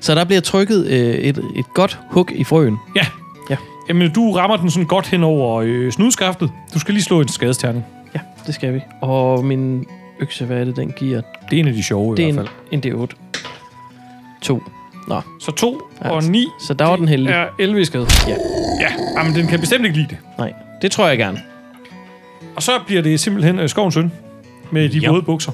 Så 0.00 0.14
der 0.14 0.24
bliver 0.24 0.40
trykket 0.40 0.86
øh, 0.86 1.14
et, 1.14 1.38
et 1.56 1.64
godt 1.74 1.98
hug 2.10 2.32
i 2.32 2.44
frøen. 2.44 2.76
Ja. 2.96 3.06
Ja. 3.50 3.56
Jamen, 3.88 4.12
du 4.12 4.32
rammer 4.32 4.56
den 4.56 4.70
sådan 4.70 4.86
godt 4.86 5.06
hen 5.06 5.22
over 5.24 5.60
øh, 5.66 5.92
snudskaftet. 5.92 6.50
Du 6.74 6.78
skal 6.78 6.94
lige 6.94 7.04
slå 7.04 7.20
en 7.20 7.28
skadesterning. 7.28 7.84
Ja, 8.14 8.20
det 8.46 8.54
skal 8.54 8.74
vi. 8.74 8.80
Og 9.00 9.44
min 9.44 9.84
økse, 10.20 10.44
hvad 10.44 10.60
er 10.60 10.64
det, 10.64 10.76
den 10.76 10.92
giver? 10.96 11.20
Det 11.50 11.56
er 11.56 11.60
en 11.60 11.68
af 11.68 11.74
de 11.74 11.82
sjove 11.82 12.16
Det 12.16 12.22
i 12.22 12.28
er 12.28 12.32
hvert 12.32 12.48
fald. 12.70 12.84
en 12.84 12.94
D8. 13.02 13.06
2. 14.42 14.62
Nå, 15.08 15.20
Så 15.40 15.50
2 15.52 15.82
Ja, 16.04 16.10
og 16.10 16.24
9 16.24 16.46
så 16.60 16.74
der 16.74 16.84
var 16.84 16.96
den 16.96 17.08
heldige. 17.08 17.34
er 17.34 17.46
11 17.58 17.80
i 17.80 17.84
skade. 17.84 18.06
Ja. 18.28 18.34
Ja, 18.80 18.88
jamen, 19.18 19.34
den 19.34 19.46
kan 19.46 19.60
bestemt 19.60 19.84
ikke 19.84 19.96
lide 19.96 20.08
det. 20.10 20.18
Nej, 20.38 20.52
det 20.82 20.90
tror 20.90 21.08
jeg 21.08 21.18
gerne. 21.18 21.40
Og 22.56 22.62
så 22.62 22.70
bliver 22.86 23.02
det 23.02 23.20
simpelthen 23.20 23.58
øh, 23.58 23.68
skovens 23.68 23.94
søn 23.94 24.12
med 24.70 24.88
de 24.88 24.98
Ja. 24.98 25.10
våde 25.10 25.22
bukser. 25.22 25.52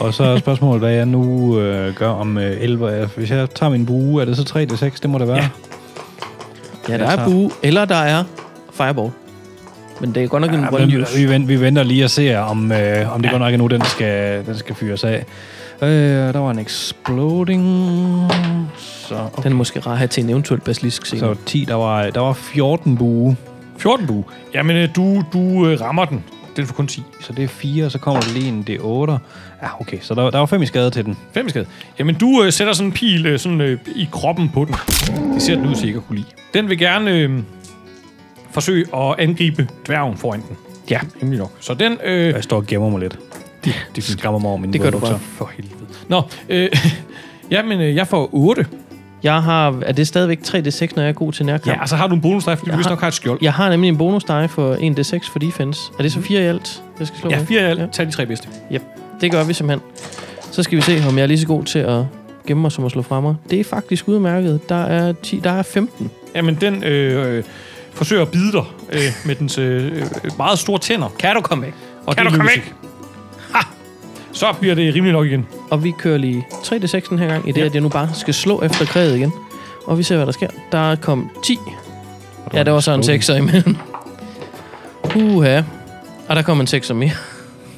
Og 0.00 0.14
så 0.14 0.24
er 0.24 0.38
spørgsmålet, 0.38 0.80
hvad 0.80 0.92
jeg 0.92 1.06
nu 1.06 1.58
øh, 1.60 1.94
gør 1.94 2.08
om 2.08 2.38
øh, 2.38 2.56
11. 2.60 2.90
er- 2.90 3.06
Hvis 3.06 3.30
jeg 3.30 3.50
tager 3.50 3.70
min 3.70 3.86
bue, 3.86 4.20
er 4.20 4.24
det 4.24 4.36
så 4.36 4.44
3 4.44 4.66
til 4.66 4.78
6? 4.78 5.00
Det 5.00 5.10
må 5.10 5.18
det 5.18 5.28
være. 5.28 5.36
Ja. 5.36 5.48
Ja, 6.88 6.98
der 6.98 7.04
Jeg 7.10 7.14
er 7.20 7.24
bue, 7.24 7.50
eller 7.62 7.84
der 7.84 7.96
er 7.96 8.24
fireball. 8.72 9.10
Men 10.00 10.14
det 10.14 10.22
er 10.22 10.26
godt 10.26 10.40
nok 10.40 10.50
en 10.52 10.60
Ja, 10.60 10.74
one 10.74 10.86
men 10.86 11.02
use. 11.02 11.16
vi, 11.18 11.28
venter, 11.28 11.46
vi 11.48 11.60
venter 11.60 11.82
lige 11.82 12.04
og 12.04 12.10
ser, 12.10 12.38
om, 12.38 12.72
øh, 12.72 13.14
om 13.14 13.20
det 13.22 13.28
Ja. 13.28 13.32
godt 13.32 13.40
nok 13.42 13.52
er 13.52 13.56
nu, 13.56 13.66
den 13.66 13.84
skal, 13.84 14.46
den 14.46 14.58
skal 14.58 14.74
fyres 14.74 15.04
af. 15.04 15.24
Øh, 15.82 15.88
der 16.34 16.38
var 16.38 16.50
en 16.50 16.58
exploding. 16.58 17.62
Så, 18.78 19.14
okay. 19.14 19.42
Den 19.42 19.52
er 19.52 19.56
måske 19.56 19.80
rar 19.80 19.92
at 19.92 19.98
have 19.98 20.08
til 20.08 20.24
en 20.24 20.30
eventuel 20.30 20.60
basilisk 20.60 21.06
scene. 21.06 21.20
så 21.20 21.34
10, 21.46 21.64
der 21.68 21.74
var, 21.74 22.10
der 22.10 22.20
var 22.20 22.32
14 22.32 22.96
bue. 22.98 23.36
14 23.78 24.06
bue. 24.06 24.24
Jamen, 24.54 24.76
øh, 24.76 24.88
du, 24.96 25.22
du 25.32 25.66
øh, 25.66 25.80
rammer 25.80 26.04
den. 26.04 26.24
Den 26.56 26.66
får 26.66 26.74
kun 26.74 26.86
10. 26.86 27.02
Så 27.20 27.32
det 27.32 27.44
er 27.44 27.48
4, 27.48 27.84
og 27.84 27.90
så 27.90 27.98
kommer 27.98 28.20
der 28.20 28.32
lige 28.32 28.48
en 28.48 28.66
D8. 28.70 29.10
Ja, 29.62 29.80
okay, 29.80 29.98
så 30.00 30.14
der, 30.14 30.30
der 30.30 30.38
var 30.38 30.46
5 30.46 30.62
i 30.62 30.66
skade 30.66 30.90
til 30.90 31.04
den. 31.04 31.18
5 31.34 31.46
i 31.46 31.50
skade. 31.50 31.66
Jamen, 31.98 32.14
du 32.14 32.42
øh, 32.42 32.52
sætter 32.52 32.72
sådan 32.72 32.86
en 32.88 32.92
pil 32.92 33.26
øh, 33.26 33.38
sådan, 33.38 33.60
øh, 33.60 33.78
i 33.96 34.08
kroppen 34.12 34.48
på 34.54 34.64
den. 34.64 34.74
Det 35.34 35.42
ser 35.42 35.54
den 35.54 35.66
ud 35.66 35.74
til 35.74 35.86
ikke 35.86 35.96
at 35.98 36.06
kunne 36.06 36.16
lide. 36.16 36.28
Den 36.54 36.68
vil 36.68 36.78
gerne 36.78 37.10
øh, 37.10 37.30
forsøge 38.50 38.86
at 38.96 39.14
angribe 39.18 39.68
dværgen 39.86 40.16
foran 40.16 40.40
den. 40.48 40.56
Ja. 40.90 41.00
Nemlig 41.20 41.38
nok. 41.38 41.52
Så 41.60 41.74
den... 41.74 41.96
Øh, 42.04 42.26
Jeg 42.34 42.44
står 42.44 42.56
og 42.56 42.66
gemmer 42.66 42.88
mig 42.90 43.00
lidt. 43.00 43.18
Det, 43.64 43.74
det 43.96 44.04
skræmmer 44.04 44.38
mig 44.40 44.48
over 44.48 44.58
mine 44.58 44.72
Det 44.72 44.80
gør 44.80 44.90
du 44.90 44.98
bare. 44.98 45.18
for 45.18 45.50
helvede. 45.56 45.74
Nå, 46.08 46.22
øh, 46.48 46.68
jamen, 47.50 47.80
øh, 47.80 47.94
jeg 47.96 48.06
får 48.06 48.28
8. 48.32 48.66
Jeg 49.22 49.42
har... 49.42 49.78
Er 49.86 49.92
det 49.92 50.06
stadigvæk 50.08 50.38
3d6, 50.48 50.88
når 50.96 51.02
jeg 51.02 51.08
er 51.08 51.12
god 51.12 51.32
til 51.32 51.46
nærkamp? 51.46 51.66
Ja, 51.76 51.80
altså 51.80 51.96
har 51.96 52.06
du 52.06 52.14
en 52.14 52.20
bonusdrift, 52.20 52.58
fordi 52.58 52.68
du 52.70 52.72
Jeg 52.72 52.78
vist 52.78 52.88
har- 52.88 52.94
nok 52.94 53.00
har 53.00 53.08
et 53.08 53.14
skjold. 53.14 53.38
Jeg 53.42 53.52
har 53.52 53.70
nemlig 53.70 53.88
en 53.88 53.98
bonus 53.98 54.24
for 54.26 54.74
1d6 54.74 55.32
for 55.32 55.38
defense. 55.38 55.80
Er 55.98 56.02
det 56.02 56.12
så 56.12 56.20
4 56.20 56.40
i 56.40 56.44
alt, 56.44 56.82
jeg 56.98 57.06
skal 57.06 57.20
slå 57.20 57.30
Ja, 57.30 57.38
med? 57.38 57.46
fire 57.46 57.60
i 57.60 57.64
alt. 57.64 57.80
Ja. 57.80 57.86
Tag 57.92 58.06
de 58.06 58.10
tre 58.10 58.26
bedste. 58.26 58.48
Det 59.20 59.30
gør 59.30 59.44
vi 59.44 59.52
simpelthen. 59.52 59.88
Så 60.50 60.62
skal 60.62 60.76
vi 60.76 60.82
se, 60.82 61.02
om 61.08 61.16
jeg 61.16 61.22
er 61.22 61.26
lige 61.26 61.38
så 61.40 61.46
god 61.46 61.64
til 61.64 61.78
at 61.78 62.04
gemme 62.46 62.60
mig 62.60 62.72
som 62.72 62.84
at 62.84 62.90
slå 62.90 63.02
fremmer. 63.02 63.34
Det 63.50 63.60
er 63.60 63.64
faktisk 63.64 64.08
udmærket. 64.08 64.68
Der 64.68 64.84
er, 64.84 65.12
10, 65.22 65.40
der 65.44 65.50
er 65.50 65.62
15. 65.62 66.10
Jamen, 66.34 66.54
den 66.60 66.84
øh, 66.84 67.36
øh, 67.36 67.44
forsøger 67.94 68.22
at 68.22 68.28
bide 68.30 68.52
dig 68.52 68.64
øh, 68.92 69.00
med 69.24 69.34
dens 69.34 69.58
øh, 69.58 69.86
øh, 69.96 70.02
meget 70.38 70.58
store 70.58 70.78
tænder. 70.78 71.08
Kan 71.18 71.34
du 71.34 71.40
komme 71.40 71.64
væk? 71.64 71.72
Og 72.06 72.16
Kan 72.16 72.24
det 72.26 72.32
du 72.32 72.36
komme 72.38 72.50
lykkes 72.52 72.66
ikke. 72.66 72.76
Så 74.32 74.52
bliver 74.60 74.74
det 74.74 74.94
rimelig 74.94 75.12
nok 75.12 75.26
igen. 75.26 75.46
Og 75.70 75.84
vi 75.84 75.90
kører 75.90 76.18
lige 76.18 76.46
3d6 76.50 77.08
den 77.10 77.18
her 77.18 77.26
gang, 77.28 77.48
i 77.48 77.52
det, 77.52 77.60
Ja. 77.60 77.66
at 77.66 77.74
jeg 77.74 77.82
nu 77.82 77.88
bare 77.88 78.08
skal 78.14 78.34
slå 78.34 78.62
efter 78.62 78.84
kræet 78.86 79.16
igen. 79.16 79.32
Og 79.86 79.98
vi 79.98 80.02
ser, 80.02 80.16
hvad 80.16 80.26
der 80.26 80.32
sker. 80.32 80.48
Der 80.72 80.96
kom 80.96 81.30
10. 81.44 81.58
Ja, 82.54 82.62
det 82.62 82.72
var 82.72 82.80
så 82.80 82.92
en 82.92 83.00
6'er 83.00 83.32
imellem. 83.34 83.76
Uha. 85.16 85.62
Og 86.28 86.36
der 86.36 86.42
kom 86.42 86.60
en 86.60 86.66
6'er 86.66 86.92
mere. 86.92 87.10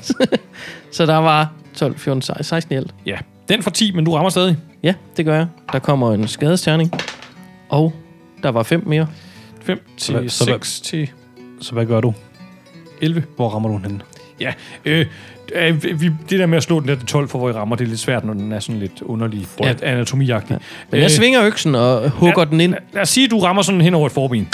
så 0.92 1.06
der 1.06 1.16
var 1.16 1.52
12, 1.76 1.99
14, 1.99 2.23
16 2.44 2.73
i 2.73 2.76
alt. 2.76 2.94
Ja, 3.06 3.16
den 3.49 3.62
får 3.62 3.70
10, 3.70 3.92
men 3.92 4.04
du 4.04 4.14
rammer 4.14 4.30
stadig. 4.30 4.56
Ja, 4.82 4.94
det 5.16 5.25
gør 5.25 5.37
jeg. 5.37 5.46
Der 5.73 5.78
kommer 5.78 6.12
en 6.14 6.28
skadesterning. 6.28 6.92
Og 7.68 7.92
der 8.42 8.49
var 8.50 8.62
5 8.62 8.82
mere. 8.87 9.06
5 9.62 9.87
Så 9.96 10.12
hvad- 10.12 10.23
til 10.23 10.30
så 10.30 10.44
hvad- 10.44 10.54
6 10.54 10.80
til 10.80 11.11
Så 11.61 11.73
hvad 11.73 11.87
gør 11.87 12.00
du? 12.00 12.14
11. 13.00 13.23
Hvor 13.37 13.49
rammer 13.49 13.68
du 13.68 13.78
henne? 13.78 14.00
Ja, 14.41 14.53
øh, 14.85 15.07
øh, 15.55 15.83
vi, 16.00 16.11
det 16.31 16.38
der 16.38 16.47
med 16.47 16.57
at 16.57 16.62
slå 16.62 16.81
den 16.81 16.88
der 16.88 16.95
til 16.97 17.07
12 17.07 17.29
for, 17.29 17.38
hvor 17.38 17.49
I 17.49 17.53
rammer, 17.53 17.76
det 17.76 17.85
er 17.85 17.88
lidt 17.88 18.00
svært, 18.00 18.25
når 18.25 18.33
den 18.35 18.53
er 18.53 18.61
sådan 18.61 18.81
lidt 18.81 19.03
underlig 19.03 19.47
Ja. 19.61 19.69
ja. 19.69 19.75
anatomiagtig. 19.83 20.57
Men 20.91 21.00
jeg 21.00 21.05
Øh, 21.05 21.11
svinger 21.11 21.45
øksen 21.45 21.75
og 21.75 22.11
hugger 22.11 22.41
ja, 22.41 22.45
den 22.45 22.61
ind. 22.61 22.75
Lad 22.93 23.03
os 23.03 23.09
sige, 23.09 23.25
at 23.25 23.31
du 23.31 23.38
rammer 23.38 23.62
sådan 23.62 23.81
hen 23.81 23.95
over 23.95 24.07
et 24.07 24.12
forben. 24.12 24.49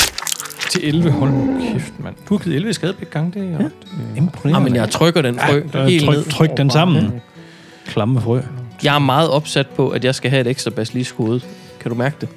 Til 0.70 0.88
11. 0.88 1.10
Hold 1.10 1.30
nu 1.30 1.60
kæft, 1.72 1.92
mand. 1.98 2.14
Du 2.28 2.36
har 2.36 2.44
givet 2.44 2.56
11 2.56 2.70
i 2.70 2.72
skade 2.72 2.92
begge 2.92 3.12
gange. 3.12 3.40
Det 3.40 3.48
er 3.48 3.62
ja. 3.62 3.68
Imponerende. 4.16 4.56
Ah, 4.56 4.62
men 4.64 4.74
jeg 4.76 4.90
trykker 4.90 5.22
den 5.22 5.38
frø 5.38 5.62
Ja, 5.74 5.86
helt 5.86 6.04
tryk, 6.04 6.16
ned. 6.16 6.24
tryk 6.24 6.56
den 6.56 6.70
sammen. 6.70 7.12
Klamme 7.86 8.20
frø. 8.20 8.40
Jeg 8.84 8.94
er 8.94 8.98
meget 8.98 9.30
opsat 9.30 9.66
på, 9.66 9.88
at 9.88 10.04
jeg 10.04 10.14
skal 10.14 10.30
have 10.30 10.40
et 10.40 10.46
ekstra 10.46 10.70
basilisk 10.70 11.14
hoved. 11.16 11.40
Kan 11.80 11.90
du 11.90 11.94
mærke 11.96 12.16
det? 12.20 12.28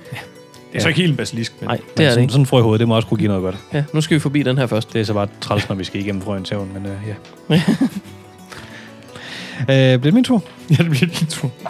Det 0.73 0.79
er 0.79 0.83
så 0.83 0.87
ikke 0.87 0.99
helt 1.01 1.11
en 1.11 1.17
basilisk, 1.17 1.53
men 1.59 1.67
Nej, 1.67 1.75
Det 1.75 1.85
det 1.97 2.03
er 2.03 2.07
det 2.07 2.11
sådan, 2.11 2.23
ikke. 2.23 2.31
sådan 2.31 2.45
frø 2.45 2.59
i 2.59 2.61
hovedet, 2.61 2.79
det 2.79 2.87
må 2.87 2.95
også 2.95 3.07
kunne 3.07 3.17
give 3.17 3.27
noget 3.27 3.43
godt. 3.43 3.55
Ja, 3.73 3.83
nu 3.93 4.01
skal 4.01 4.15
vi 4.15 4.19
forbi 4.19 4.43
den 4.43 4.57
her 4.57 4.67
først. 4.67 4.93
Det 4.93 5.01
er 5.01 5.05
så 5.05 5.13
bare 5.13 5.27
træls, 5.41 5.69
når 5.69 5.75
vi 5.75 5.83
skal 5.83 5.99
igennem 6.01 6.21
frøens 6.21 6.49
hævn, 6.49 6.71
men 6.73 6.85
øh, 6.85 6.97
ja. 7.07 7.13
øh, 9.93 9.99
bliver 9.99 9.99
det 9.99 10.13
min 10.13 10.23
tur? 10.23 10.43
ja, 10.69 10.75
det 10.75 10.89
bliver 10.89 11.05
din 11.19 11.27
tur. 11.27 11.51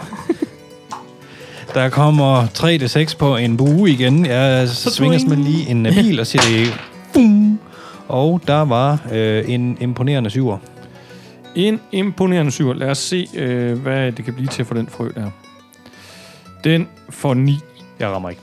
Der 1.74 1.88
kommer 1.88 2.46
3-6 3.12 3.16
på 3.16 3.36
en 3.36 3.56
bue 3.56 3.90
igen. 3.90 4.26
Jeg 4.26 4.68
svinger 4.68 5.18
simpelthen 5.18 5.52
lige 5.52 5.68
en 5.70 5.86
øh, 5.86 5.94
bil 6.04 6.20
og 6.20 6.26
siger 6.26 6.42
det... 6.42 6.78
Boom! 7.14 7.58
Og 8.08 8.40
der 8.46 8.64
var 8.64 8.98
øh, 9.12 9.44
en 9.50 9.78
imponerende 9.80 10.30
syver. 10.30 10.58
En 11.54 11.80
imponerende 11.92 12.52
syver. 12.52 12.74
Lad 12.74 12.90
os 12.90 12.98
se, 12.98 13.26
øh, 13.34 13.78
hvad 13.78 14.12
det 14.12 14.24
kan 14.24 14.34
blive 14.34 14.48
til 14.48 14.64
for 14.64 14.74
den 14.74 14.86
frø 14.86 15.08
der. 15.14 15.30
Den 16.64 16.88
får 17.10 17.34
9. 17.34 17.58
Jeg 18.00 18.08
rammer 18.08 18.30
ikke. 18.30 18.42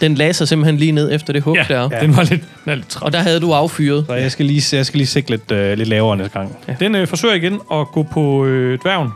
Den 0.00 0.14
lagde 0.14 0.32
sig 0.32 0.48
simpelthen 0.48 0.76
lige 0.76 0.92
ned 0.92 1.14
efter 1.14 1.32
det 1.32 1.42
hug 1.42 1.56
Ja, 1.56 1.64
der. 1.68 1.88
ja. 1.92 2.00
Den 2.00 2.16
var 2.16 2.22
lidt, 2.22 2.44
den 2.64 2.74
lidt 2.76 2.88
træt. 2.88 3.02
Og 3.02 3.12
der 3.12 3.18
havde 3.18 3.40
du 3.40 3.52
affyret. 3.52 4.04
Så 4.06 4.14
jeg 4.14 4.32
skal 4.32 4.46
lige, 4.46 4.76
jeg 4.76 4.86
skal 4.86 4.98
lige 4.98 5.06
sigte 5.06 5.30
lidt, 5.30 5.50
øh, 5.52 5.78
lidt 5.78 5.88
lavere 5.88 6.16
næste 6.16 6.38
gang. 6.38 6.56
Den 6.80 6.94
øh, 6.94 7.06
forsøger 7.06 7.34
igen 7.34 7.54
at 7.72 7.86
gå 7.92 8.02
på 8.02 8.44
øh, 8.44 8.78
dværgen 8.82 9.08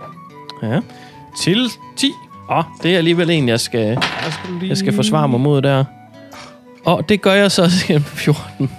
Ja. 0.62 0.80
til 1.42 1.68
10. 1.96 2.10
Og 2.48 2.64
det 2.82 2.92
er 2.94 2.98
alligevel 2.98 3.30
en, 3.30 3.48
jeg 3.48 3.60
skal, 3.60 3.80
Der 3.96 4.00
skal 4.30 4.54
lige... 4.60 4.68
jeg 4.68 4.76
skal 4.76 4.92
forsvare 4.92 5.28
mig 5.28 5.40
mod 5.40 5.62
der. 5.62 5.84
Og 6.84 7.08
det 7.08 7.20
gør 7.22 7.32
jeg 7.32 7.50
så 7.52 7.70
til 7.86 8.00
14. 8.00 8.70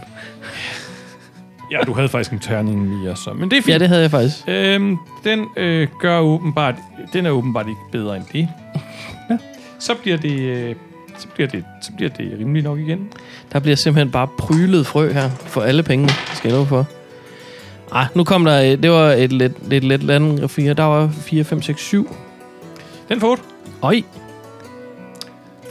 Ja, 1.72 1.78
du 1.86 1.94
havde 1.94 2.10
faktisk 2.10 2.32
en 2.32 2.40
terning 2.40 2.88
i 3.06 3.08
så. 3.16 3.30
Men 3.34 3.52
det 3.52 3.58
er 3.58 3.62
fint. 3.62 3.74
Ja, 3.74 3.78
det 3.78 3.88
havde 3.88 4.02
jeg 4.02 4.12
faktisk. 4.12 4.36
Øhm, 4.48 4.98
den 5.24 5.46
øh, 5.58 5.88
gør 6.02 6.20
åbenbart... 6.20 6.76
Den 7.14 7.26
er 7.26 7.30
åbenbart 7.32 7.68
ikke 7.68 7.80
bedre 7.92 8.16
end 8.18 8.24
det. 8.34 8.48
Ja. 9.30 9.38
Så 9.80 9.94
bliver 10.02 10.18
det... 10.18 10.40
Øh, 10.40 10.76
så 11.18 11.28
bliver 11.36 11.48
det, 11.48 11.64
så 11.82 11.92
bliver 11.98 12.10
det 12.10 12.36
rimelig 12.40 12.64
nok 12.64 12.80
igen. 12.80 13.08
Der 13.54 13.60
bliver 13.60 13.76
simpelthen 13.76 14.12
bare 14.12 14.28
prylet 14.38 14.88
frø 14.88 15.12
her 15.14 15.30
for 15.30 15.62
alle 15.62 15.84
pengene, 15.84 16.12
skal 16.34 16.54
jeg 16.54 16.68
for. 16.68 16.86
Ah, 17.92 18.06
nu 18.16 18.24
kom 18.24 18.46
der, 18.46 18.60
et- 18.60 18.84
det 18.84 18.92
var 18.92 19.12
et 19.12 19.32
lidt, 19.34 19.70
lidt, 19.70 19.84
lidt 19.84 20.04
land 20.04 20.48
fire. 20.50 20.74
Der 20.74 20.84
var 20.84 21.10
4, 21.22 21.44
5, 21.44 21.62
6, 21.62 21.82
7. 21.82 22.16
Den 23.10 23.20
får 23.20 23.32
8. 23.32 23.44
Øj. 23.82 24.02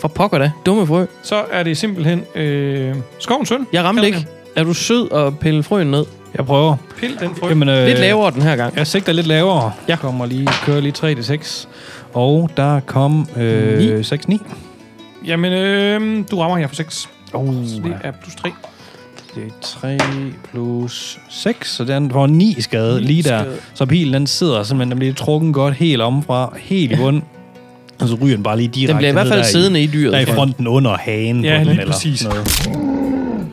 For 0.00 0.09
pokker 0.09 0.38
da. 0.38 0.50
Dumme 0.66 0.87
frø. 0.87 1.07
Så 1.22 1.44
er 1.52 1.62
det 1.62 1.76
simpelthen 1.76 2.24
øh, 2.35 2.94
skovens 3.18 3.48
søn. 3.48 3.66
Jeg 3.72 3.85
ramte 3.85 4.07
ikke. 4.07 4.26
Er 4.57 4.64
du 4.64 4.74
sød 4.74 5.12
at 5.12 5.38
pille 5.38 5.62
frøen 5.62 5.87
ned? 5.90 6.04
Jeg 6.37 6.46
prøver. 6.46 6.76
Pil 6.98 7.16
den 7.20 7.35
frø. 7.37 7.48
Jamen, 7.48 7.68
øh, 7.68 7.87
Lidt 7.87 7.98
lavere 7.98 8.30
den 8.30 8.42
her 8.42 8.57
gang. 8.57 8.76
Jeg 8.76 8.87
sigter 8.87 9.12
lidt 9.12 9.26
lavere. 9.26 9.64
Ja. 9.64 9.70
Jeg 9.88 9.98
kommer 9.98 10.26
lige, 10.26 10.48
kører 10.64 10.80
lige 10.80 10.92
3-6. 11.37 11.68
Og 12.12 12.50
der 12.57 12.80
kom 12.80 13.28
øh, 13.37 14.00
6-9. 14.00 14.38
Jamen, 15.26 15.52
øh, 15.52 16.24
du 16.30 16.38
rammer 16.40 16.56
her 16.58 16.66
for 16.66 16.74
6. 16.74 17.08
Oh, 17.32 17.46
Så 17.66 17.80
det 17.84 17.96
er 18.04 18.10
plus 18.22 18.34
3. 18.34 18.50
det 19.34 19.42
er 19.42 19.50
3 19.62 19.98
plus 20.50 21.18
6, 21.30 21.74
så 21.74 21.84
den 21.84 22.10
får 22.10 22.26
9 22.26 22.56
skade 22.60 23.00
Ni 23.00 23.06
lige 23.06 23.22
der. 23.22 23.38
skade. 23.42 23.56
Så 23.74 23.87
pilen 23.87 24.14
den 24.14 24.26
sidder 24.26 24.62
simpelthen, 24.62 24.90
den 24.90 24.98
bliver 24.98 25.14
trukket 25.14 25.54
godt 25.54 25.74
helt 25.74 26.02
omfra, 26.02 26.54
helt 26.58 26.92
i 26.92 26.96
bund. 26.96 27.22
Og 28.00 28.08
så 28.08 28.14
ryger 28.22 28.37
den 28.37 28.42
bare 28.42 28.56
lige 28.56 28.68
direkte 28.68 28.88
Den 28.92 28.96
bliver 28.96 29.10
i 29.10 29.12
hvert 29.12 29.28
fald 29.28 29.44
siddende 29.44 29.82
i 29.82 29.87
dyret. 29.87 30.12
Der 30.12 30.18
i 30.18 30.24
fronten 30.24 30.66
under 30.66 30.96
hagen 30.96 31.44
Ja, 31.44 31.58
på 31.58 31.70
den, 31.70 31.78
eller 31.80 31.92
præcis. 31.92 32.24
Noget. 32.24 32.68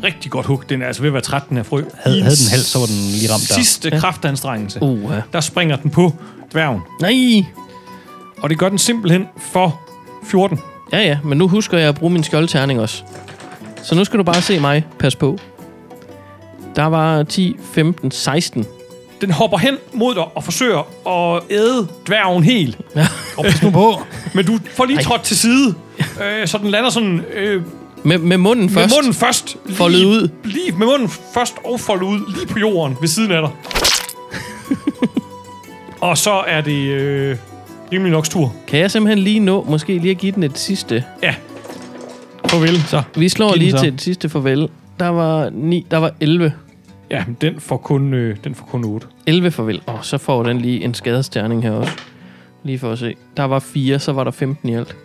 Rigtig 0.04 0.32
godt 0.32 0.46
hug. 0.46 0.64
Den 0.70 0.82
er 0.82 0.86
altså 0.88 1.02
ved 1.02 1.10
at 1.10 1.14
være 1.14 1.22
træt, 1.22 1.42
den 1.50 1.58
her 1.58 1.64
frø. 1.64 1.78
Havde, 2.04 2.22
havde 2.22 2.36
den 2.36 2.52
held, 2.52 2.62
så 2.62 2.80
var 2.80 2.86
den 2.86 2.96
lige 2.96 3.32
ramt 3.32 3.50
der. 3.50 3.54
Sidste 3.56 3.90
Ja. 3.94 4.00
kraftanstrengelse. 4.00 4.82
Uh, 4.82 5.12
Der 5.34 5.40
springer 5.40 5.76
den 5.76 5.92
på 5.92 6.14
dværgen. 6.52 6.80
nej. 7.02 7.46
Og 8.38 8.50
det 8.50 8.58
gør 8.60 8.70
den 8.70 8.78
simpelthen 8.78 9.26
for 9.54 9.80
14. 10.26 10.60
Ja, 10.92 11.00
ja, 11.00 11.18
men 11.24 11.38
nu 11.38 11.48
husker 11.48 11.78
jeg 11.78 11.90
at 11.90 11.96
bruge 11.96 12.14
min 12.14 12.24
skjoldterning 12.24 12.80
også. 12.80 13.04
Så 13.84 13.96
nu 13.96 14.04
skal 14.04 14.20
du 14.20 14.24
bare 14.24 14.42
se 14.42 14.60
mig. 14.60 14.86
Pas 15.00 15.16
på. 15.16 15.38
Der 16.76 16.86
var 16.86 17.24
10, 17.24 17.56
15, 17.74 18.12
16. 18.12 18.66
Den 19.22 19.32
hopper 19.32 19.58
hen 19.58 19.78
mod 19.94 20.16
dig 20.16 20.24
og 20.36 20.44
forsøger 20.44 20.80
at 21.08 21.42
æde 21.50 21.88
dværgen 22.08 22.44
helt. 22.44 22.78
Ja. 22.96 23.08
Og 23.38 23.44
pas 23.44 23.64
nu 23.64 23.70
på. 23.72 24.02
Men 24.36 24.46
du 24.46 24.60
får 24.76 24.86
lige 24.86 25.02
trådt 25.04 25.22
til 25.22 25.38
side, 25.38 25.76
øh, 26.24 26.48
så 26.48 26.58
den 26.58 26.70
lander 26.70 26.90
sådan 26.90 27.22
øh, 27.34 27.62
Med, 28.04 28.18
med 28.18 28.38
munden 28.38 28.66
med 28.66 28.74
først. 28.74 28.96
munden 28.98 29.14
først. 29.14 29.58
Lige, 29.66 29.76
Foldet 29.78 30.06
ud. 30.06 30.30
Lige 30.44 30.72
med 30.72 30.88
munden 30.88 31.10
først 31.34 31.56
og 31.66 31.80
foldet 31.80 32.04
ud, 32.06 32.34
lige 32.36 32.48
på 32.48 32.60
jorden 32.60 32.98
ved 33.02 33.08
siden 33.08 33.32
af 33.32 33.42
dig. 33.42 33.52
og 36.10 36.18
så 36.18 36.44
er 36.48 36.62
det 36.62 36.88
øh, 36.88 37.38
rimelig 37.92 38.12
nok 38.12 38.30
tur. 38.30 38.54
Kan 38.68 38.80
jeg 38.80 38.92
simpelthen 38.92 39.24
lige 39.24 39.40
nå, 39.40 39.64
måske 39.64 39.98
lige 39.98 40.12
at 40.12 40.18
give 40.18 40.32
den 40.32 40.44
et 40.44 40.58
sidste? 40.58 41.04
Ja. 41.24 41.36
Farvel. 42.50 42.82
Så. 42.82 43.04
Vi 43.16 43.30
slår 43.30 43.54
Giv 43.54 43.58
lige 43.60 43.78
til 43.78 43.94
et 43.94 44.02
sidste 44.02 44.30
farvel. 44.30 44.70
Der 45.00 45.08
var 45.08 45.50
9, 45.50 45.86
der 45.92 45.98
var 45.98 46.12
11. 46.20 46.54
Ja, 47.10 47.24
men 47.28 47.38
den 47.42 47.60
får 47.60 47.78
kun, 47.78 48.14
øh, 48.14 48.38
den 48.44 48.56
får 48.56 48.66
kun 48.66 48.84
8. 48.86 49.08
11 49.28 49.52
farvel. 49.52 49.82
Og 49.86 50.06
så 50.06 50.18
får 50.18 50.44
den 50.44 50.62
lige 50.62 50.84
en 50.84 50.94
skadestjerning 50.94 51.64
her 51.64 51.72
også. 51.72 51.92
Lige 52.64 52.80
for 52.80 52.92
at 52.92 53.00
se. 53.00 53.16
Der 53.38 53.44
var 53.44 53.60
4, 53.60 54.00
så 54.00 54.14
var 54.14 54.24
der 54.24 54.32
15 54.32 54.70
i 54.70 54.76
alt. 54.76 54.96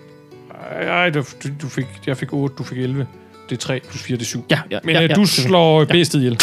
Ej, 0.81 1.11
du, 1.11 1.22
du, 1.44 1.49
du 1.62 1.68
fik, 1.68 1.87
jeg 2.07 2.16
fik 2.16 2.33
8, 2.33 2.55
du 2.59 2.62
fik 2.64 2.79
11. 2.79 3.07
Det 3.51 3.57
er 3.57 3.61
3 3.61 3.81
plus 3.88 4.03
4, 4.03 4.16
det 4.16 4.22
er 4.22 4.27
7. 4.27 4.44
Ja, 4.51 4.61
ja, 4.70 4.79
Men 4.85 4.94
ja, 4.94 5.03
øh, 5.03 5.11
ja. 5.11 5.14
du 5.14 5.27
slår 5.27 5.81
ja. 5.81 5.85
bæstet 5.85 6.18
ihjel. 6.18 6.35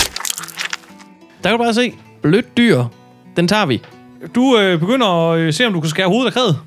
Der 1.44 1.50
kan 1.50 1.52
du 1.52 1.58
bare 1.58 1.74
se. 1.74 1.94
Blødt 2.22 2.58
dyr. 2.58 2.84
Den 3.36 3.48
tager 3.48 3.66
vi. 3.66 3.82
Du 4.36 4.58
øh, 4.58 4.80
begynder 4.80 5.32
at 5.32 5.40
øh, 5.40 5.54
se, 5.54 5.68
om 5.68 5.74
du 5.74 5.80
kan 5.80 5.90
skære 5.90 6.08
hovedet 6.08 6.28
af 6.28 6.34
krædet. 6.34 6.60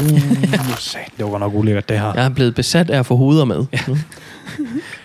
Uh, 0.00 0.78
sat, 0.78 1.12
det 1.18 1.24
var 1.24 1.38
nok 1.38 1.54
ulækkert, 1.54 1.88
det 1.88 2.00
her. 2.00 2.12
Jeg 2.14 2.24
er 2.24 2.28
blevet 2.28 2.54
besat 2.54 2.90
af 2.90 2.98
at 2.98 3.06
få 3.06 3.16
hoveder 3.16 3.44
med. 3.44 3.64
Ja. 3.72 3.78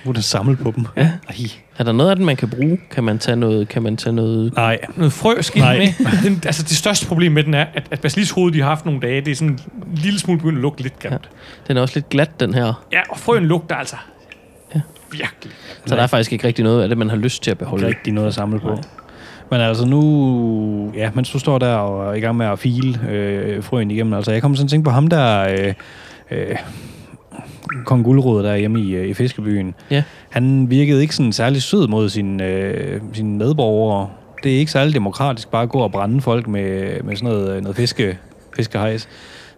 Nu 0.06 0.10
er 0.10 0.14
det 0.14 0.24
samlet 0.24 0.60
på 0.60 0.74
dem. 0.76 0.86
Ja. 0.98 1.02
Ej. 1.30 1.36
Er 1.78 1.84
der 1.84 1.92
noget 1.92 2.10
af 2.10 2.16
den, 2.16 2.26
man 2.26 2.36
kan 2.36 2.50
bruge? 2.50 2.78
Kan 2.92 3.04
man 3.04 3.20
tage 3.20 3.36
noget... 3.36 3.68
Kan 3.70 3.84
man 3.84 3.98
tage 3.98 4.14
noget 4.14 4.54
Nej. 4.56 4.78
Noget 4.96 5.14
frø 5.14 5.42
skidt 5.42 5.64
Nej. 5.66 5.78
med. 5.78 5.88
Den, 6.24 6.42
altså, 6.46 6.64
det 6.64 6.78
største 6.78 7.08
problem 7.08 7.32
med 7.32 7.44
den 7.44 7.54
er, 7.54 7.66
at, 7.74 7.88
at 7.92 8.02
Basilis 8.02 8.32
hoved, 8.32 8.52
de 8.54 8.60
har 8.62 8.68
haft 8.68 8.86
nogle 8.86 9.00
dage, 9.02 9.22
det 9.22 9.32
er 9.32 9.36
sådan 9.36 9.50
en 9.52 9.60
lille 9.96 10.20
smule 10.20 10.38
begyndt 10.40 10.58
at 10.58 10.62
lugte 10.62 10.84
lidt 10.84 11.00
grimt. 11.00 11.30
Den 11.68 11.78
er 11.78 11.82
også 11.82 11.96
lidt 11.96 12.10
glat, 12.10 12.40
den 12.40 12.54
her. 12.54 12.86
Ja, 12.92 13.02
og 13.10 13.20
frøen 13.20 13.46
lugter 13.46 13.76
altså 13.76 13.96
Ja. 14.76 14.82
virkelig. 15.12 15.52
Så 15.86 15.96
der 15.96 16.02
er 16.02 16.08
faktisk 16.08 16.34
ikke 16.34 16.48
rigtig 16.48 16.64
noget 16.64 16.84
af 16.84 16.90
det, 16.90 16.98
man 16.98 17.10
har 17.10 17.18
lyst 17.18 17.44
til 17.44 17.52
at 17.52 17.56
Ikke 17.56 17.64
beholde. 17.64 17.88
rigtig 17.88 18.14
noget 18.14 18.28
at 18.28 18.34
samle 18.34 18.60
på. 18.60 18.78
Men 19.52 19.62
altså 19.62 19.86
nu, 19.86 20.92
ja, 20.96 21.10
mens 21.14 21.30
du 21.30 21.40
står 21.40 21.58
der 21.58 21.74
og 21.76 22.10
er 22.10 22.14
i 22.14 22.20
gang 22.20 22.38
med 22.38 22.46
at 22.46 22.60
file 22.60 23.00
øh, 23.10 23.64
frøen 23.64 23.92
igennem, 23.92 24.14
altså 24.14 24.32
jeg 24.32 24.42
kommer 24.42 24.56
sådan 24.58 24.68
til 24.68 24.76
at 24.76 24.78
tænke 24.78 24.86
på 24.86 24.92
ham 24.92 25.08
der, 25.08 25.50
øh, 25.50 25.74
øh, 26.32 26.56
kong 27.86 28.04
Guldrod 28.04 28.44
der 28.44 28.56
hjemme 28.56 28.80
i, 28.82 28.96
øh, 28.96 29.08
i 29.08 29.14
Fiskebyen, 29.14 29.76
Ja. 29.92 30.04
han 30.30 30.70
virkede 30.70 31.02
ikke 31.02 31.16
sådan 31.16 31.32
særlig 31.34 31.62
sød 31.62 31.88
mod 31.88 32.10
sine, 32.10 32.46
øh, 32.46 33.02
sine 33.14 33.38
medborgere. 33.38 34.10
Det 34.44 34.54
er 34.56 34.58
ikke 34.60 34.72
særlig 34.72 34.94
demokratisk 34.94 35.52
bare 35.52 35.64
at 35.64 35.70
gå 35.70 35.80
og 35.80 35.92
brænde 35.92 36.22
folk 36.22 36.48
med, 36.48 37.02
med 37.04 37.16
sådan 37.16 37.34
noget, 37.34 37.56
øh, 37.56 37.62
noget 37.62 37.76
fiske, 37.78 38.18
fiskehejs. 38.56 39.08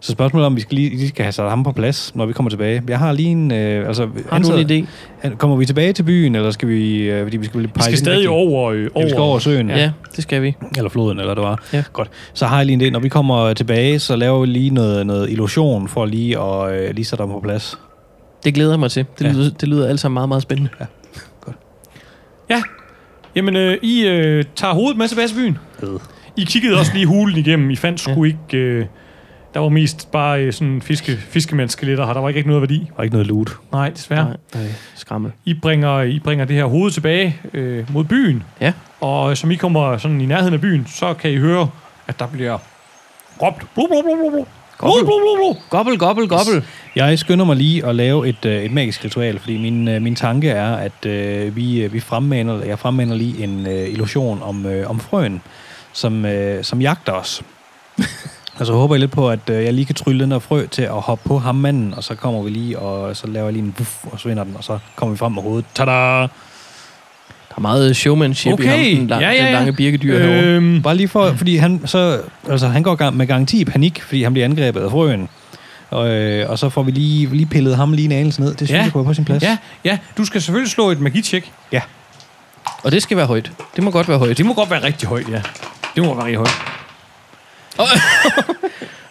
Så 0.00 0.12
spørgsmålet 0.12 0.44
er, 0.44 0.46
om 0.46 0.56
vi 0.56 0.60
skal 0.60 0.74
lige, 0.74 0.90
lige 0.90 1.08
skal 1.08 1.22
have 1.24 1.32
sat 1.32 1.48
ham 1.48 1.64
på 1.64 1.72
plads, 1.72 2.14
når 2.14 2.26
vi 2.26 2.32
kommer 2.32 2.50
tilbage. 2.50 2.82
Jeg 2.88 2.98
har 2.98 3.12
lige 3.12 3.28
en... 3.28 3.52
Øh, 3.52 3.88
altså, 3.88 4.08
Har 4.30 4.38
du 4.38 4.52
en 4.56 4.86
idé? 5.24 5.34
Kommer 5.36 5.56
vi 5.56 5.66
tilbage 5.66 5.92
til 5.92 6.02
byen, 6.02 6.34
eller 6.34 6.50
skal 6.50 6.68
vi... 6.68 6.96
Øh, 7.10 7.22
fordi 7.22 7.36
vi 7.36 7.44
skal, 7.46 7.62
Vi 7.62 7.68
skal 7.80 7.98
stadig 7.98 8.28
over, 8.28 8.70
øh, 8.70 8.82
Ja, 8.82 8.88
over. 8.94 9.04
vi 9.04 9.10
skal 9.10 9.20
over 9.20 9.38
søen. 9.38 9.68
Ja. 9.70 9.76
ja, 9.78 9.90
det 10.16 10.22
skal 10.22 10.42
vi. 10.42 10.56
Eller 10.76 10.90
floden, 10.90 11.20
eller 11.20 11.34
det 11.34 11.42
var. 11.42 11.62
Ja. 11.72 11.82
Godt. 11.92 12.10
Så 12.34 12.46
har 12.46 12.56
jeg 12.56 12.66
lige 12.66 12.74
en 12.74 12.82
idé. 12.82 12.90
Når 12.90 13.00
vi 13.00 13.08
kommer 13.08 13.54
tilbage, 13.54 13.98
så 13.98 14.16
laver 14.16 14.40
vi 14.40 14.46
lige 14.46 14.70
noget, 14.70 15.06
noget 15.06 15.30
illusion 15.30 15.88
for 15.88 16.06
lige 16.06 16.38
at 16.40 16.72
øh, 16.72 16.94
lige 16.94 17.04
sætte 17.04 17.22
ham 17.22 17.30
på 17.30 17.40
plads. 17.40 17.78
Det 18.44 18.54
glæder 18.54 18.72
jeg 18.72 18.80
mig 18.80 18.90
til. 18.90 19.04
Det, 19.18 19.24
Ja. 19.24 19.32
lyder, 19.32 19.50
det 19.50 19.68
lyder 19.68 19.88
alt 19.88 20.00
sammen 20.00 20.14
meget, 20.14 20.28
meget 20.28 20.42
spændende. 20.42 20.70
Ja. 22.50 22.62
Jamen, 23.36 23.56
øh, 23.56 23.76
I 23.82 24.06
øh, 24.06 24.44
tager 24.56 24.74
hovedet 24.74 24.98
med 24.98 25.08
tilbage 25.08 25.28
til 25.28 25.34
byen. 25.34 25.58
Øh. 25.82 25.88
I 26.36 26.44
kiggede 26.44 26.78
også 26.78 26.92
lige 26.94 27.06
hulen 27.06 27.38
igennem. 27.38 27.70
I 27.70 27.76
fandt 27.76 28.00
sgu 28.00 28.24
Ja. 28.24 28.30
ikke... 28.30 28.56
Øh, 28.56 28.84
der 29.54 29.60
var 29.60 29.68
mest 29.68 30.10
bare 30.10 30.42
øh, 30.42 30.52
sådan 30.52 30.82
fiske, 30.82 31.16
fiskemandsskeletter 31.16 32.06
her. 32.06 32.12
Der 32.12 32.20
var 32.20 32.28
ikke 32.28 32.38
rigtig 32.38 32.48
noget 32.48 32.62
værdi. 32.62 32.78
Der 32.78 32.98
er 32.98 33.02
ikke 33.02 33.14
noget 33.14 33.26
loot. 33.26 33.50
Nej, 33.72 33.90
desværre. 33.90 34.24
Nej, 34.24 34.36
nej, 34.54 34.72
skrammel. 34.94 35.32
I 35.44 35.54
bringer, 35.54 36.02
I 36.02 36.18
bringer 36.18 36.44
det 36.44 36.56
her 36.56 36.64
hoved 36.64 36.90
tilbage 36.90 37.36
øh, 37.54 37.92
mod 37.92 38.04
byen. 38.04 38.42
Ja. 38.60 38.72
Og 39.00 39.36
som 39.36 39.50
I 39.50 39.54
kommer 39.54 39.98
sådan 39.98 40.20
i 40.20 40.26
nærheden 40.26 40.54
af 40.54 40.60
byen, 40.60 40.86
så 40.86 41.14
kan 41.14 41.30
I 41.30 41.36
høre, 41.36 41.70
at 42.06 42.18
der 42.18 42.26
bliver 42.26 42.58
råbt. 43.42 43.66
Blu, 43.74 43.86
blu, 43.86 44.02
blu, 44.02 44.16
blu, 44.16 44.30
blu. 44.30 44.44
Blu, 44.78 44.92
blu, 45.04 45.18
blu, 45.18 45.36
blu. 45.36 45.56
Gobbel, 45.70 45.98
gobbel, 45.98 46.28
gobbel. 46.28 46.64
Jeg 46.96 47.18
skynder 47.18 47.44
mig 47.44 47.56
lige 47.56 47.86
at 47.86 47.94
lave 47.94 48.28
et, 48.28 48.44
øh, 48.44 48.62
et 48.62 48.72
magisk 48.72 49.04
ritual, 49.04 49.38
fordi 49.38 49.58
min, 49.58 49.88
øh, 49.88 50.02
min 50.02 50.14
tanke 50.14 50.50
er, 50.50 50.76
at 50.76 51.06
øh, 51.06 51.56
vi, 51.56 51.80
øh, 51.80 51.92
vi 51.92 52.00
fremmaner, 52.00 52.64
jeg 52.64 52.78
fremmaner 52.78 53.14
lige 53.14 53.44
en 53.44 53.66
øh, 53.66 53.88
illusion 53.88 54.42
om, 54.42 54.66
øh, 54.66 54.90
om 54.90 55.00
frøen, 55.00 55.42
som, 55.92 56.24
øh, 56.24 56.64
som 56.64 56.80
jagter 56.80 57.12
os. 57.12 57.42
og 58.60 58.66
så 58.66 58.72
håber 58.72 58.94
jeg 58.94 59.00
lidt 59.00 59.10
på, 59.10 59.30
at 59.30 59.38
øh, 59.50 59.64
jeg 59.64 59.72
lige 59.74 59.84
kan 59.84 59.94
trylle 59.94 60.20
den 60.24 60.32
her 60.32 60.38
frø 60.38 60.66
til 60.66 60.82
at 60.82 60.90
hoppe 60.90 61.28
på 61.28 61.38
ham 61.38 61.54
manden, 61.54 61.94
og 61.94 62.04
så 62.04 62.14
kommer 62.14 62.42
vi 62.42 62.50
lige, 62.50 62.78
og 62.78 63.16
så 63.16 63.26
laver 63.26 63.46
jeg 63.46 63.52
lige 63.52 63.64
en 63.64 63.72
buff, 63.72 63.90
og 64.12 64.20
så 64.20 64.28
vinder 64.28 64.44
den, 64.44 64.54
og 64.56 64.64
så 64.64 64.78
kommer 64.96 65.12
vi 65.12 65.18
frem 65.18 65.32
med 65.32 65.42
hovedet. 65.42 65.64
Tada! 65.74 65.90
Der 65.90 67.54
er 67.56 67.60
meget 67.60 67.96
showmanship 67.96 68.52
Okay. 68.52 68.64
i 68.64 68.66
ham, 68.68 68.98
den, 68.98 69.06
lang, 69.08 69.22
Ja, 69.22 69.30
ja, 69.30 69.36
den 69.38 69.44
ja. 69.46 69.52
lange 69.52 69.72
birkedyr 69.72 70.14
øh, 70.16 70.20
herovre. 70.22 70.44
Øhm, 70.44 70.82
Bare 70.82 70.96
lige 70.96 71.08
for, 71.08 71.32
fordi 71.36 71.56
han, 71.56 71.80
så, 71.84 72.20
altså, 72.50 72.68
han 72.68 72.82
går 72.82 72.94
gang- 72.94 73.16
med 73.16 73.26
garanti 73.26 73.60
i 73.60 73.64
panik, 73.64 74.02
fordi 74.02 74.22
han 74.22 74.32
bliver 74.32 74.44
angrebet 74.44 74.80
af 74.80 74.90
frøen. 74.90 75.28
Og, 75.90 76.08
øh, 76.08 76.50
og 76.50 76.58
så 76.58 76.68
får 76.68 76.82
vi 76.82 76.90
lige, 76.90 77.26
lige 77.26 77.46
pillet 77.46 77.76
ham 77.76 77.92
lige 77.92 78.04
en 78.06 78.12
anelse 78.12 78.40
ned. 78.40 78.48
Det 78.50 78.58
synes 78.58 78.70
Ja. 78.70 78.76
ja. 78.76 78.82
jeg 78.82 78.92
kunne 78.92 79.04
på 79.04 79.14
sin 79.14 79.24
plads. 79.24 79.42
ja, 79.42 79.56
ja, 79.84 79.98
du 80.18 80.24
skal 80.24 80.42
selvfølgelig 80.42 80.70
slå 80.70 80.90
et 80.90 81.00
magitjek. 81.00 81.52
Og 82.82 82.92
det 82.92 83.02
skal 83.02 83.16
være 83.16 83.26
højt. 83.26 83.52
Det 83.76 83.84
må 83.84 83.90
godt 83.90 84.08
være 84.08 84.18
højt. 84.18 84.38
Det 84.38 84.46
må 84.46 84.54
godt 84.54 84.70
være 84.70 84.82
rigtig 84.82 85.08
højt, 85.08 85.28
ja. 85.28 85.42
Det 85.94 86.02
må 86.04 86.14
være 86.14 86.24
rigtig 86.24 86.36
højt. 86.36 86.50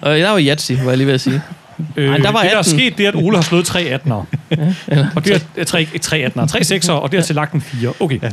Og 0.08 0.18
der 0.18 0.30
var 0.30 0.42
Yatzy, 0.42 0.72
var 0.72 0.90
jeg 0.90 0.98
lige 0.98 1.08
ved 1.08 1.14
at 1.14 1.22
sige. 1.22 1.42
Øh, 1.96 2.10
Ej, 2.10 2.18
der 2.18 2.32
var 2.32 2.42
det, 2.42 2.50
der 2.52 2.56
er 2.56 2.60
18. 2.60 2.80
sket, 2.80 2.98
det 2.98 3.06
er, 3.06 3.10
at 3.10 3.16
Ole 3.16 3.38
har 3.38 3.44
slået 3.44 3.66
tre 3.66 4.00
18'ere. 4.06 4.14
og 5.16 5.26
det 5.26 5.46
er 5.58 5.64
tre, 5.64 5.88
tre 6.02 6.32
18'ere, 6.36 6.48
tre 6.48 6.60
6'ere, 6.60 6.92
og 6.92 7.12
det 7.12 7.20
har 7.20 7.26
til 7.26 7.36
lagt 7.36 7.54
en 7.54 7.62
4. 7.62 7.94
Okay. 8.00 8.20
Ja. 8.22 8.30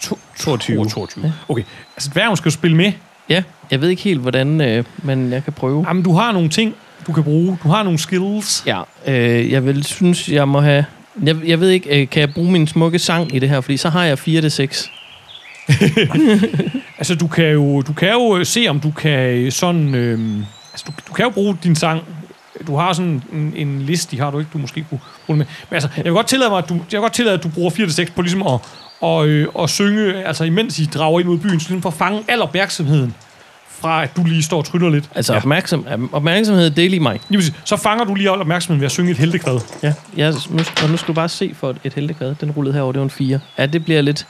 To, 0.00 0.18
22. 0.38 0.86
22. 0.86 1.32
Okay. 1.48 1.62
Altså, 1.96 2.10
dværgen 2.12 2.36
skal 2.36 2.48
jo 2.48 2.50
spille 2.50 2.76
med. 2.76 2.92
Ja, 3.28 3.42
jeg 3.70 3.80
ved 3.80 3.88
ikke 3.88 4.02
helt, 4.02 4.20
hvordan, 4.20 4.60
øh, 4.60 4.84
men 5.02 5.32
jeg 5.32 5.44
kan 5.44 5.52
prøve. 5.52 5.84
Jamen, 5.88 6.02
du 6.02 6.14
har 6.14 6.32
nogle 6.32 6.48
ting, 6.48 6.74
du 7.06 7.12
kan 7.12 7.24
bruge. 7.24 7.58
Du 7.62 7.68
har 7.68 7.82
nogle 7.82 7.98
skills. 7.98 8.62
Ja, 8.66 8.80
øh, 9.06 9.50
jeg 9.50 9.66
vil 9.66 9.84
synes, 9.84 10.28
jeg 10.28 10.48
må 10.48 10.60
have... 10.60 10.84
Jeg, 11.24 11.36
jeg 11.46 11.60
ved 11.60 11.68
ikke, 11.68 12.00
øh, 12.02 12.08
kan 12.08 12.20
jeg 12.20 12.34
bruge 12.34 12.52
min 12.52 12.66
smukke 12.66 12.98
sang 12.98 13.34
i 13.34 13.38
det 13.38 13.48
her? 13.48 13.60
Fordi 13.60 13.76
så 13.76 13.88
har 13.88 14.04
jeg 14.04 14.18
4 14.18 14.40
til 14.40 14.50
6. 14.50 14.90
Altså, 16.98 17.14
du 17.14 17.26
kan 17.26 17.44
jo, 17.44 17.82
du 17.82 17.92
kan 17.92 18.12
jo 18.12 18.36
øh, 18.36 18.46
se, 18.46 18.66
om 18.68 18.80
du 18.80 18.90
kan 18.90 19.20
øh, 19.20 19.52
sådan... 19.52 19.94
Øh, 19.94 20.18
altså, 20.80 20.92
du, 21.06 21.08
du 21.08 21.12
kan 21.12 21.24
jo 21.24 21.30
bruge 21.30 21.58
din 21.62 21.76
sang. 21.76 22.02
Du 22.66 22.76
har 22.76 22.92
sådan 22.92 23.22
en, 23.32 23.52
en 23.56 23.82
liste, 23.82 24.16
har 24.16 24.30
du 24.30 24.38
ikke, 24.38 24.50
du 24.52 24.58
måske 24.58 24.86
kunne 24.90 25.00
bruge 25.26 25.36
med. 25.36 25.46
Men 25.70 25.74
altså, 25.74 25.88
jeg 25.96 26.04
vil 26.04 26.12
godt 26.12 26.26
tillade 26.26 26.50
mig, 26.50 26.58
at 26.58 26.68
du, 26.68 26.74
jeg 26.74 26.82
vil 26.90 27.00
godt 27.00 27.12
tillade, 27.12 27.36
at 27.36 27.42
du 27.42 27.48
bruger 27.48 27.70
4-6 27.70 28.12
på 28.14 28.22
ligesom 28.22 28.42
at, 28.46 28.60
og, 29.00 29.28
øh, 29.28 29.48
og 29.54 29.70
synge, 29.70 30.24
altså 30.26 30.44
imens 30.44 30.78
I 30.78 30.84
drager 30.84 31.20
ind 31.20 31.28
mod 31.28 31.38
byen, 31.38 31.60
så 31.60 31.68
ligesom 31.68 31.82
for 31.82 31.88
at 31.88 31.94
fange 31.94 32.24
al 32.28 32.42
opmærksomheden 32.42 33.14
fra, 33.68 34.02
at 34.02 34.16
du 34.16 34.24
lige 34.24 34.42
står 34.42 34.58
og 34.58 34.64
tryller 34.64 34.88
lidt. 34.88 35.10
Altså, 35.14 35.32
ja. 35.32 35.38
opmærksom, 35.38 35.86
opmærksomhed, 36.12 36.70
det 36.70 36.84
er 36.84 36.90
lige 36.90 37.00
mig. 37.00 37.20
Lige 37.28 37.38
præcis. 37.38 37.54
Så 37.64 37.76
fanger 37.76 38.04
du 38.04 38.14
lige 38.14 38.30
al 38.30 38.40
opmærksomheden 38.40 38.80
ved 38.80 38.86
at 38.86 38.92
synge 38.92 39.10
et 39.10 39.16
heltekvad. 39.16 39.60
Ja, 39.82 39.94
jeg, 40.16 40.34
nu, 40.50 40.58
og 40.82 40.90
nu 40.90 40.96
skal 40.96 41.08
du 41.08 41.12
bare 41.12 41.28
se 41.28 41.54
for 41.54 41.70
et, 41.70 41.76
et 41.84 41.94
heltekvad. 41.94 42.34
Den 42.34 42.50
rullede 42.50 42.74
herover, 42.74 42.92
det 42.92 42.98
var 42.98 43.04
en 43.04 43.10
4. 43.10 43.40
Ja, 43.58 43.66
det 43.66 43.84
bliver 43.84 44.02
lidt, 44.02 44.26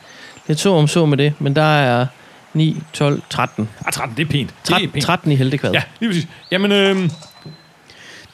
lidt 0.46 0.60
så 0.60 0.72
om 0.72 0.88
så 0.88 1.06
med 1.06 1.18
det, 1.18 1.32
men 1.38 1.56
der 1.56 1.62
er 1.62 2.06
9, 2.54 2.82
12, 2.92 3.22
13. 3.30 3.68
Ah, 3.86 3.92
13, 3.92 4.16
det 4.16 4.22
er 4.26 4.30
pænt. 4.30 4.50
Det 4.50 4.56
er 4.68 4.72
13, 4.72 4.90
pænt. 4.90 5.04
13 5.04 5.32
i 5.32 5.36
heltekvad. 5.36 5.72
Ja, 5.72 5.82
lige 6.00 6.10
præcis. 6.10 6.28
Jamen, 6.50 6.72
øh, 6.72 7.10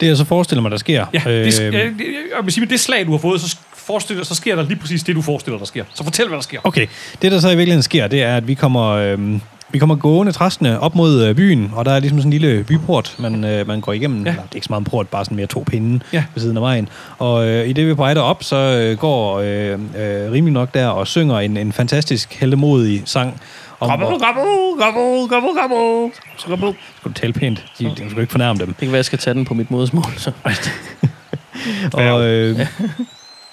Det 0.01 0.07
jeg 0.07 0.17
så 0.17 0.25
forestiller 0.25 0.63
mig, 0.63 0.71
der 0.71 0.77
sker. 0.77 1.07
ja, 1.15 1.19
det, 1.25 1.61
øh, 1.61 1.75
jeg, 1.75 1.75
jeg 1.75 2.45
vil 2.45 2.53
sige, 2.53 2.61
med 2.63 2.69
det 2.69 2.81
slag, 2.81 3.07
du 3.07 3.11
har 3.11 3.19
fået, 3.19 3.41
så, 3.41 3.57
forestiller, 3.77 4.25
så 4.25 4.35
sker 4.35 4.57
der 4.57 4.63
lige 4.63 4.77
præcis 4.79 5.03
det, 5.03 5.17
du 5.17 5.23
forestiller, 5.23 5.59
der 5.59 5.65
sker. 5.67 5.85
Så 5.95 6.05
fortæl, 6.05 6.27
hvad 6.29 6.37
der 6.37 6.43
sker. 6.43 6.59
Okay, 6.65 6.87
det 7.23 7.33
der 7.33 7.41
så 7.41 7.49
i 7.49 7.57
virkeligheden 7.57 7.83
sker, 7.83 8.09
det 8.09 8.23
er, 8.23 8.37
at 8.37 8.49
vi 8.49 8.55
kommer, 8.55 8.87
øhm, 8.91 9.41
vi 9.71 9.79
kommer 9.79 9.95
gående 9.95 10.33
træskende 10.33 10.81
op 10.81 10.95
mod 10.95 11.25
øh, 11.25 11.35
byen, 11.35 11.71
og 11.75 11.85
der 11.85 11.93
er 11.93 12.01
ligesom 12.01 12.19
sådan 12.19 12.33
en 12.33 12.39
lille 12.41 12.65
byport, 12.65 13.15
man, 13.19 13.45
øh, 13.45 13.67
man 13.67 13.81
går 13.81 13.93
igennem. 13.93 14.25
Ja. 14.25 14.31
Eller, 14.31 14.43
det 14.43 14.51
er 14.53 14.55
ikke 14.57 14.65
så 14.65 14.73
meget 14.73 14.81
en 14.81 14.85
port, 14.85 15.09
bare 15.09 15.25
sådan 15.25 15.37
mere 15.37 15.47
to 15.47 15.65
pinde 15.71 16.05
Ja. 16.13 16.25
ved 16.35 16.41
siden 16.43 16.57
af 16.57 16.61
vejen. 16.63 16.89
Og 17.19 17.49
øh, 17.49 17.69
i 17.69 17.73
det 17.73 17.87
vi 17.87 17.91
er 17.91 17.95
på 17.95 18.03
vej 18.03 18.15
derop, 18.15 18.43
så 18.45 18.57
øh, 18.57 18.99
går 18.99 19.39
øh, 19.41 19.73
øh, 19.73 20.33
rimelig 20.33 20.53
nok 20.53 20.75
der 20.75 20.87
og 20.89 21.07
synger 21.07 21.39
en, 21.41 21.57
en 21.57 21.73
fantastisk 21.73 22.35
heldemodig 22.35 23.03
sang. 23.05 23.41
Om, 23.81 23.89
Gobble, 23.91 24.07
gobble, 24.07 24.85
gobble, 24.85 25.29
gobble, 25.29 25.61
gobble. 25.61 26.13
Så 26.37 26.43
skal 26.43 26.57
du 27.05 27.13
tale 27.15 27.33
pænt. 27.33 27.65
De, 27.79 27.85
de, 27.85 27.91
du 27.91 28.11
skal 28.11 28.21
ikke 28.21 28.31
fornærme 28.31 28.59
dem. 28.59 28.67
Det 28.67 28.77
kan 28.79 28.89
være, 28.89 28.97
jeg 28.97 29.05
skal 29.05 29.19
tage 29.19 29.35
den 29.35 29.45
på 29.45 29.55
mit 29.55 29.71
modersmål. 29.71 30.05
Så. 30.17 30.31
Og, 31.93 32.27
øh, 32.29 32.61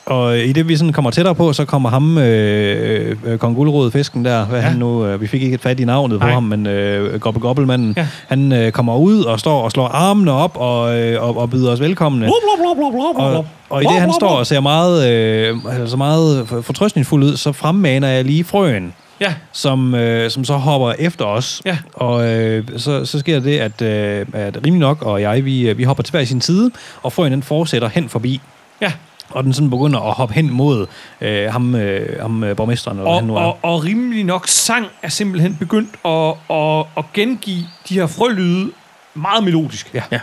og 0.06 0.38
i 0.38 0.52
det 0.52 0.68
vi 0.68 0.78
sådan 0.78 0.94
kommer 0.94 1.12
tættere 1.12 1.36
på, 1.36 1.54
så 1.54 1.66
kommer 1.66 1.90
ham, 1.90 2.18
øh, 2.18 3.16
øh, 3.26 3.38
Kong 3.38 3.56
Guldrod, 3.56 3.92
fisken 3.92 4.26
der, 4.26 4.46
hvad 4.46 4.60
Ja. 4.60 4.66
han 4.66 4.78
nu, 4.80 5.06
øh, 5.06 5.22
vi 5.22 5.28
fik 5.28 5.42
ikke 5.42 5.54
et 5.56 5.62
fat 5.62 5.80
i 5.80 5.86
navnet 5.86 6.20
Nej. 6.20 6.28
på 6.30 6.34
ham, 6.34 6.44
men 6.44 6.68
øh, 6.68 7.20
Gobble 7.20 7.42
Gobbelmanden, 7.42 7.94
Ja. 7.98 8.08
han 8.28 8.52
øh, 8.52 8.72
kommer 8.72 8.96
ud 8.98 9.24
og 9.24 9.40
står 9.40 9.62
og 9.62 9.72
slår 9.72 9.88
armene 9.88 10.32
op 10.32 10.58
og, 10.58 11.00
øh, 11.00 11.24
og, 11.24 11.38
og 11.38 11.50
byder 11.50 11.72
os 11.72 11.80
velkomne. 11.80 12.26
Blub, 12.26 12.34
blub, 12.66 12.78
blub, 12.78 12.92
blub, 12.94 13.16
blub, 13.16 13.26
Og, 13.36 13.46
og 13.70 13.84
i 13.84 13.86
det 13.86 13.94
han 14.02 14.14
står 14.14 14.30
og 14.30 14.48
ser 14.48 14.60
meget, 14.60 15.10
øh, 15.12 15.58
altså 15.82 15.98
meget 15.98 16.48
for- 16.48 16.62
fortrøstningsfuld 16.62 17.24
ud, 17.24 17.38
så 17.38 17.52
fremmaner 17.52 18.08
jeg 18.08 18.26
lige 18.26 18.44
frøen, 18.44 18.94
Ja, 19.24 19.36
som, 19.52 19.96
øh, 19.96 20.32
som 20.32 20.46
så 20.46 20.54
hopper 20.54 20.92
efter 21.00 21.26
os. 21.26 21.62
Ja. 21.66 21.78
Og 21.94 22.28
øh, 22.28 22.68
så, 22.78 23.06
så 23.06 23.20
sker 23.20 23.40
det, 23.40 23.60
at, 23.60 23.82
øh, 23.82 24.26
at 24.34 24.58
Rimelig 24.66 24.80
nok 24.80 25.02
og 25.02 25.22
jeg, 25.22 25.46
vi, 25.46 25.70
øh, 25.70 25.78
vi 25.78 25.84
hopper 25.84 26.04
til 26.04 26.12
hver 26.12 26.26
sin 26.26 26.42
side, 26.42 26.72
og 27.04 27.14
frøen 27.14 27.32
den 27.32 27.44
fortsætter 27.44 27.88
hen 27.88 28.10
forbi. 28.10 28.42
ja. 28.82 28.92
Og 29.30 29.44
den 29.44 29.54
sådan 29.54 29.70
begynder 29.70 30.00
at 30.00 30.14
hoppe 30.14 30.36
hen 30.36 30.50
mod 30.50 30.86
øh, 31.22 31.52
ham, 31.52 31.76
øh, 31.76 32.22
ham 32.22 32.44
øh, 32.44 32.56
borgmesteren, 32.56 32.98
eller 32.98 33.12
hvad 33.12 33.20
han 33.20 33.28
nu 33.28 33.36
Og, 33.38 33.42
er. 33.42 33.46
og, 33.46 33.58
og 33.62 33.84
rimelig 33.84 34.24
nok 34.24 34.48
sang 34.48 34.86
er 35.02 35.10
simpelthen 35.10 35.56
begyndt 35.56 35.90
at, 36.06 36.56
at, 36.58 36.86
at 36.98 37.04
gengive 37.14 37.66
de 37.90 37.94
her 37.94 38.08
frølyde 38.08 38.72
meget 39.14 39.44
melodisk. 39.44 39.94
Ja. 39.94 40.20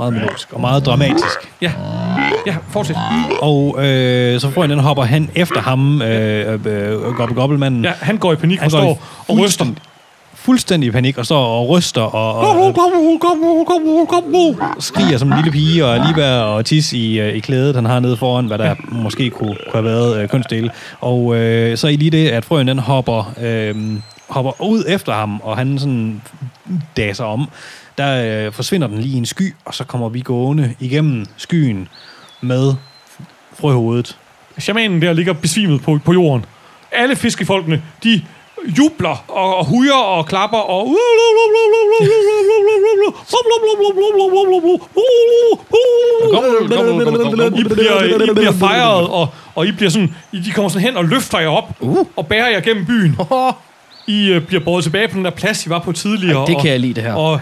Meget 0.00 0.12
melodisk 0.12 0.52
og 0.52 0.60
meget 0.60 0.86
dramatisk. 0.86 1.52
Ja, 1.62 1.72
ja 2.46 2.56
fortsæt. 2.70 2.96
Og 3.42 3.86
øh, 3.86 4.40
så 4.40 4.50
frøen 4.50 4.70
den 4.70 4.78
hopper 4.78 5.04
hen 5.04 5.30
efter 5.34 5.60
ham, 5.60 6.02
øh, 6.02 6.52
øh, 6.66 7.14
Gobble 7.16 7.34
Gobbelmanden. 7.36 7.84
Ja, 7.84 7.92
han 8.00 8.16
går 8.16 8.32
i 8.32 8.36
panik 8.36 8.58
Han 8.58 8.64
og 8.66 8.70
står 8.70 9.02
og 9.28 9.38
ryster. 9.38 9.64
fuldstændig- 10.34 10.86
i 10.88 10.90
panik, 10.90 11.18
og 11.18 11.24
står 11.26 11.44
og 11.44 11.68
ryster 11.68 12.02
og, 12.02 12.34
og, 12.34 12.44
og 14.76 14.82
skriger 14.82 15.18
som 15.18 15.28
en 15.32 15.36
lille 15.36 15.50
pige, 15.52 15.86
og 15.86 15.98
lige 16.00 16.16
ved 16.16 16.24
at 16.58 16.64
tisse 16.64 16.96
i, 16.96 17.20
øh, 17.20 17.34
i 17.34 17.40
klædet, 17.40 17.74
han 17.74 17.84
har 17.84 18.00
nede 18.00 18.16
foran, 18.16 18.46
hvad 18.46 18.58
der 18.58 18.74
måske 18.88 19.30
kunne, 19.30 19.48
kunne 19.70 19.72
have 19.72 19.84
været 19.84 20.22
øh, 20.22 20.28
kønsdele. 20.28 20.70
Og 21.00 21.36
øh, 21.36 21.76
så 21.76 21.88
i 21.88 21.96
lige 21.96 22.10
det, 22.10 22.28
at 22.28 22.44
frøen 22.44 22.68
den 22.68 22.78
hopper, 22.78 23.32
øh, 23.40 23.74
hopper 24.28 24.62
ud 24.62 24.84
efter 24.88 25.12
ham, 25.12 25.40
og 25.44 25.56
han 25.56 25.78
sådan 25.78 26.22
daser 26.96 27.24
om, 27.24 27.48
der 28.00 28.46
øh, 28.46 28.52
forsvinder 28.52 28.86
den 28.86 28.98
lige 28.98 29.14
i 29.14 29.18
en 29.18 29.26
sky, 29.26 29.54
og 29.64 29.74
så 29.74 29.84
kommer 29.84 30.08
vi 30.08 30.20
gående 30.20 30.74
igennem 30.80 31.26
skyen 31.36 31.88
med 32.40 32.74
frøhovedet. 33.60 34.16
Shamanen 34.58 35.02
der 35.02 35.12
ligger 35.12 35.32
besvimet 35.32 35.82
på, 35.82 35.98
på 36.04 36.12
jorden. 36.12 36.44
Alle 36.92 37.16
fiskefolkene, 37.16 37.82
de 38.04 38.22
jubler 38.78 39.24
og, 39.28 39.56
og 39.56 39.64
hujer 39.66 40.00
og 40.16 40.26
klapper 40.26 40.58
og... 40.58 40.86
I 47.60 47.64
bliver, 47.64 48.30
I 48.30 48.34
bliver 48.34 48.52
fejret, 48.52 49.08
og, 49.08 49.28
og 49.54 49.66
I 49.66 49.72
bliver 49.72 49.90
sådan, 49.90 50.14
I, 50.32 50.40
de 50.40 50.50
kommer 50.50 50.68
sådan 50.68 50.86
hen 50.86 50.96
og 50.96 51.04
løfter 51.04 51.38
jer 51.38 51.48
op 51.48 51.68
uh. 51.80 52.06
og 52.16 52.26
bærer 52.26 52.48
jer 52.48 52.60
gennem 52.60 52.86
byen. 52.86 53.16
I 54.06 54.28
øh, 54.28 54.42
bliver 54.42 54.64
båret 54.64 54.84
tilbage 54.84 55.08
på 55.08 55.16
den 55.16 55.24
der 55.24 55.30
plads, 55.30 55.66
I 55.66 55.70
var 55.70 55.78
på 55.78 55.92
tidligere. 55.92 56.46
Det 56.46 56.60
kan 56.60 56.70
jeg 56.70 56.80
lide, 56.80 56.94
det 56.94 57.02
her. 57.02 57.12
Og 57.14 57.40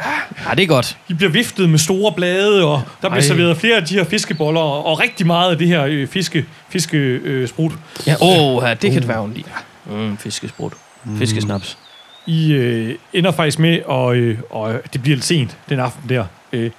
Ja, 0.48 0.54
det 0.54 0.62
er 0.62 0.66
godt. 0.66 0.96
I 1.08 1.14
bliver 1.14 1.30
viftet 1.30 1.70
med 1.70 1.78
store 1.78 2.12
blade, 2.12 2.64
og 2.64 2.82
der 3.02 3.08
bliver 3.08 3.22
Ej. 3.22 3.26
serveret 3.28 3.56
flere 3.56 3.76
af 3.76 3.84
de 3.84 3.94
her 3.94 4.04
fiskeboller, 4.04 4.60
og, 4.60 4.86
og 4.86 5.00
rigtig 5.00 5.26
meget 5.26 5.50
af 5.50 5.58
det 5.58 5.68
her 5.68 5.84
øh, 5.84 6.06
fiske, 6.06 6.46
fiske 6.68 6.96
øh, 6.98 7.48
sprut. 7.48 7.72
Ja, 8.06 8.14
åh, 8.20 8.62
ja, 8.64 8.74
det 8.74 8.92
kan 8.92 9.02
dværgen 9.02 9.32
lide. 9.34 9.46
Mm, 9.86 10.16
fiskesprut. 10.16 10.72
Fiskesnaps. 11.18 11.78
I 12.26 12.52
øh, 12.52 12.94
ender 13.12 13.30
faktisk 13.32 13.58
med, 13.58 13.82
og, 13.86 14.16
øh, 14.16 14.38
og 14.50 14.80
det 14.92 15.02
bliver 15.02 15.16
lidt 15.16 15.24
sent 15.24 15.56
den 15.68 15.80
aften 15.80 16.08
der. 16.08 16.24
Øh, 16.52 16.70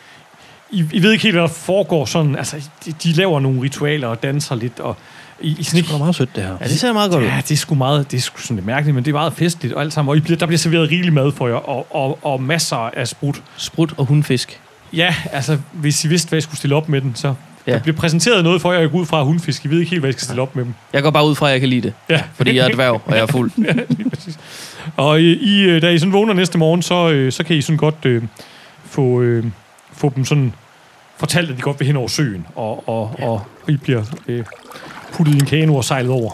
I, 0.72 0.86
I 0.92 1.02
ved 1.02 1.12
ikke 1.12 1.24
helt, 1.24 1.36
hvad 1.36 1.42
der 1.42 1.48
foregår 1.48 2.06
sådan. 2.06 2.36
Altså, 2.36 2.56
de, 2.86 2.92
de 3.04 3.12
laver 3.12 3.40
nogle 3.40 3.62
ritualer 3.62 4.08
og 4.08 4.24
danser 4.24 4.56
lidt, 4.56 4.80
og 4.80 4.98
I, 5.42 5.56
I 5.60 5.64
sådan 5.64 5.84
Det 5.84 5.94
er 5.94 5.98
meget 5.98 6.16
sødt, 6.16 6.36
det 6.36 6.44
her. 6.44 6.58
Ja, 6.62 6.66
det 6.66 6.80
ser 6.80 6.94
meget 6.94 7.12
godt 7.12 7.24
ud. 7.24 7.28
Ja, 7.28 7.42
det 7.42 7.52
er 7.52 7.58
sgu 7.58 7.76
meget, 7.76 8.12
det 8.12 8.18
er 8.18 8.22
sgu 8.22 8.42
sådan 8.42 8.56
lidt 8.56 8.66
mærkeligt, 8.66 8.96
men 8.96 9.06
det 9.06 9.12
er 9.12 9.16
meget 9.16 9.34
festligt 9.34 9.74
og 9.74 9.82
alt 9.82 9.94
sammen. 9.94 10.10
Og 10.10 10.18
I 10.18 10.20
bliver, 10.20 10.38
der 10.38 10.46
bliver 10.46 10.58
serveret 10.58 10.92
rigelig 10.92 11.14
mad 11.14 11.32
for 11.32 11.48
jer, 11.48 11.56
og, 11.56 11.88
og, 11.96 12.20
og 12.22 12.42
masser 12.42 12.76
af 12.76 13.08
sprut. 13.08 13.42
Sprut 13.58 13.94
og 13.98 14.06
hundfisk. 14.06 14.60
Ja, 14.94 15.16
altså, 15.32 15.58
hvis 15.74 16.06
I 16.06 16.08
vidste, 16.08 16.30
hvad 16.30 16.40
I 16.40 16.42
skulle 16.42 16.58
stille 16.58 16.76
op 16.76 16.90
med 16.90 17.02
den, 17.02 17.16
så... 17.16 17.34
Ja. 17.68 17.74
Der 17.74 17.80
bliver 17.80 17.98
præsenteret 17.98 18.44
noget 18.44 18.62
for 18.62 18.72
jer, 18.74 18.80
jeg 18.80 18.92
går 18.92 19.00
ud 19.00 19.06
fra 19.06 19.24
hundfisk. 19.24 19.66
I 19.66 19.68
ved 19.68 19.80
ikke 19.80 19.90
helt, 19.90 20.02
hvad 20.02 20.10
I 20.10 20.14
skal 20.14 20.24
stille 20.24 20.42
op 20.42 20.56
med 20.56 20.66
dem. 20.66 20.74
Jeg 20.94 21.04
går 21.04 21.10
bare 21.10 21.26
ud 21.26 21.36
fra, 21.36 21.48
at 21.48 21.52
jeg 21.52 21.60
kan 21.60 21.70
lide 21.70 21.82
det. 21.82 21.94
Ja. 22.10 22.22
Fordi 22.34 22.56
jeg 22.56 22.70
er 22.70 22.74
dværg, 22.74 23.02
og 23.06 23.16
jeg 23.16 23.20
er 23.20 23.26
fuld. 23.26 23.52
ja. 23.68 23.74
Og 24.98 25.22
I, 25.22 25.34
I, 25.34 25.62
øh, 25.62 25.82
da 25.82 25.90
I 25.90 26.00
sådan 26.00 26.14
vågner 26.14 26.34
næste 26.34 26.58
morgen, 26.58 26.82
så, 26.82 27.10
øh, 27.10 27.32
så 27.32 27.44
kan 27.44 27.56
I 27.56 27.62
sådan 27.62 27.78
godt 27.78 28.06
øh, 28.06 28.24
få, 28.86 29.22
øh, 29.22 29.46
få 29.94 30.14
dem 30.16 30.26
sådan 30.26 30.54
fortalt, 31.18 31.50
at 31.50 31.58
de 31.58 31.62
godt 31.62 31.80
vil 31.80 31.88
hen 31.88 31.96
over 31.96 32.08
søen, 32.08 32.46
og, 32.56 32.90
og, 32.90 33.16
ja. 33.20 33.26
og 33.26 33.46
I 33.68 33.78
bliver 33.78 34.04
øh, 34.28 34.44
puttet 35.20 35.36
i 35.36 35.40
en 35.40 35.46
kano 35.46 35.76
og 35.76 35.84
sejlet 35.84 36.12
over. 36.12 36.32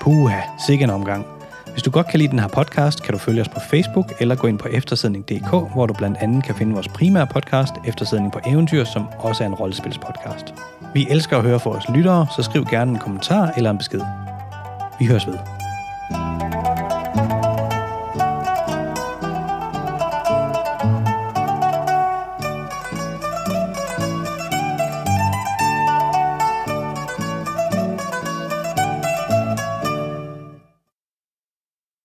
Puha, 0.00 0.40
sikke 0.66 0.84
en 0.84 0.90
omgang. 0.90 1.26
Hvis 1.72 1.82
du 1.82 1.90
godt 1.90 2.08
kan 2.08 2.18
lide 2.18 2.30
den 2.30 2.38
her 2.38 2.48
podcast, 2.48 3.02
kan 3.02 3.12
du 3.12 3.18
følge 3.18 3.40
os 3.40 3.48
på 3.48 3.60
Facebook 3.60 4.12
eller 4.20 4.34
gå 4.34 4.46
ind 4.46 4.58
på 4.58 4.68
eftersidning.dk, 4.68 5.50
hvor 5.72 5.86
du 5.86 5.94
blandt 5.94 6.18
andet 6.20 6.44
kan 6.44 6.54
finde 6.54 6.72
vores 6.72 6.88
primære 6.88 7.26
podcast, 7.26 7.74
Eftersidning 7.86 8.32
på 8.32 8.40
Eventyr, 8.46 8.84
som 8.84 9.06
også 9.18 9.44
er 9.44 9.48
en 9.48 9.54
rollespilspodcast. 9.54 10.54
Vi 10.94 11.06
elsker 11.10 11.36
at 11.36 11.42
høre 11.42 11.60
fra 11.60 11.70
vores 11.70 11.88
lyttere, 11.88 12.26
så 12.36 12.42
skriv 12.42 12.64
gerne 12.64 12.90
en 12.90 12.98
kommentar 12.98 13.52
eller 13.56 13.70
en 13.70 13.78
besked. 13.78 14.00
Vi 14.98 15.06
høres 15.06 15.26
ved. 15.26 15.55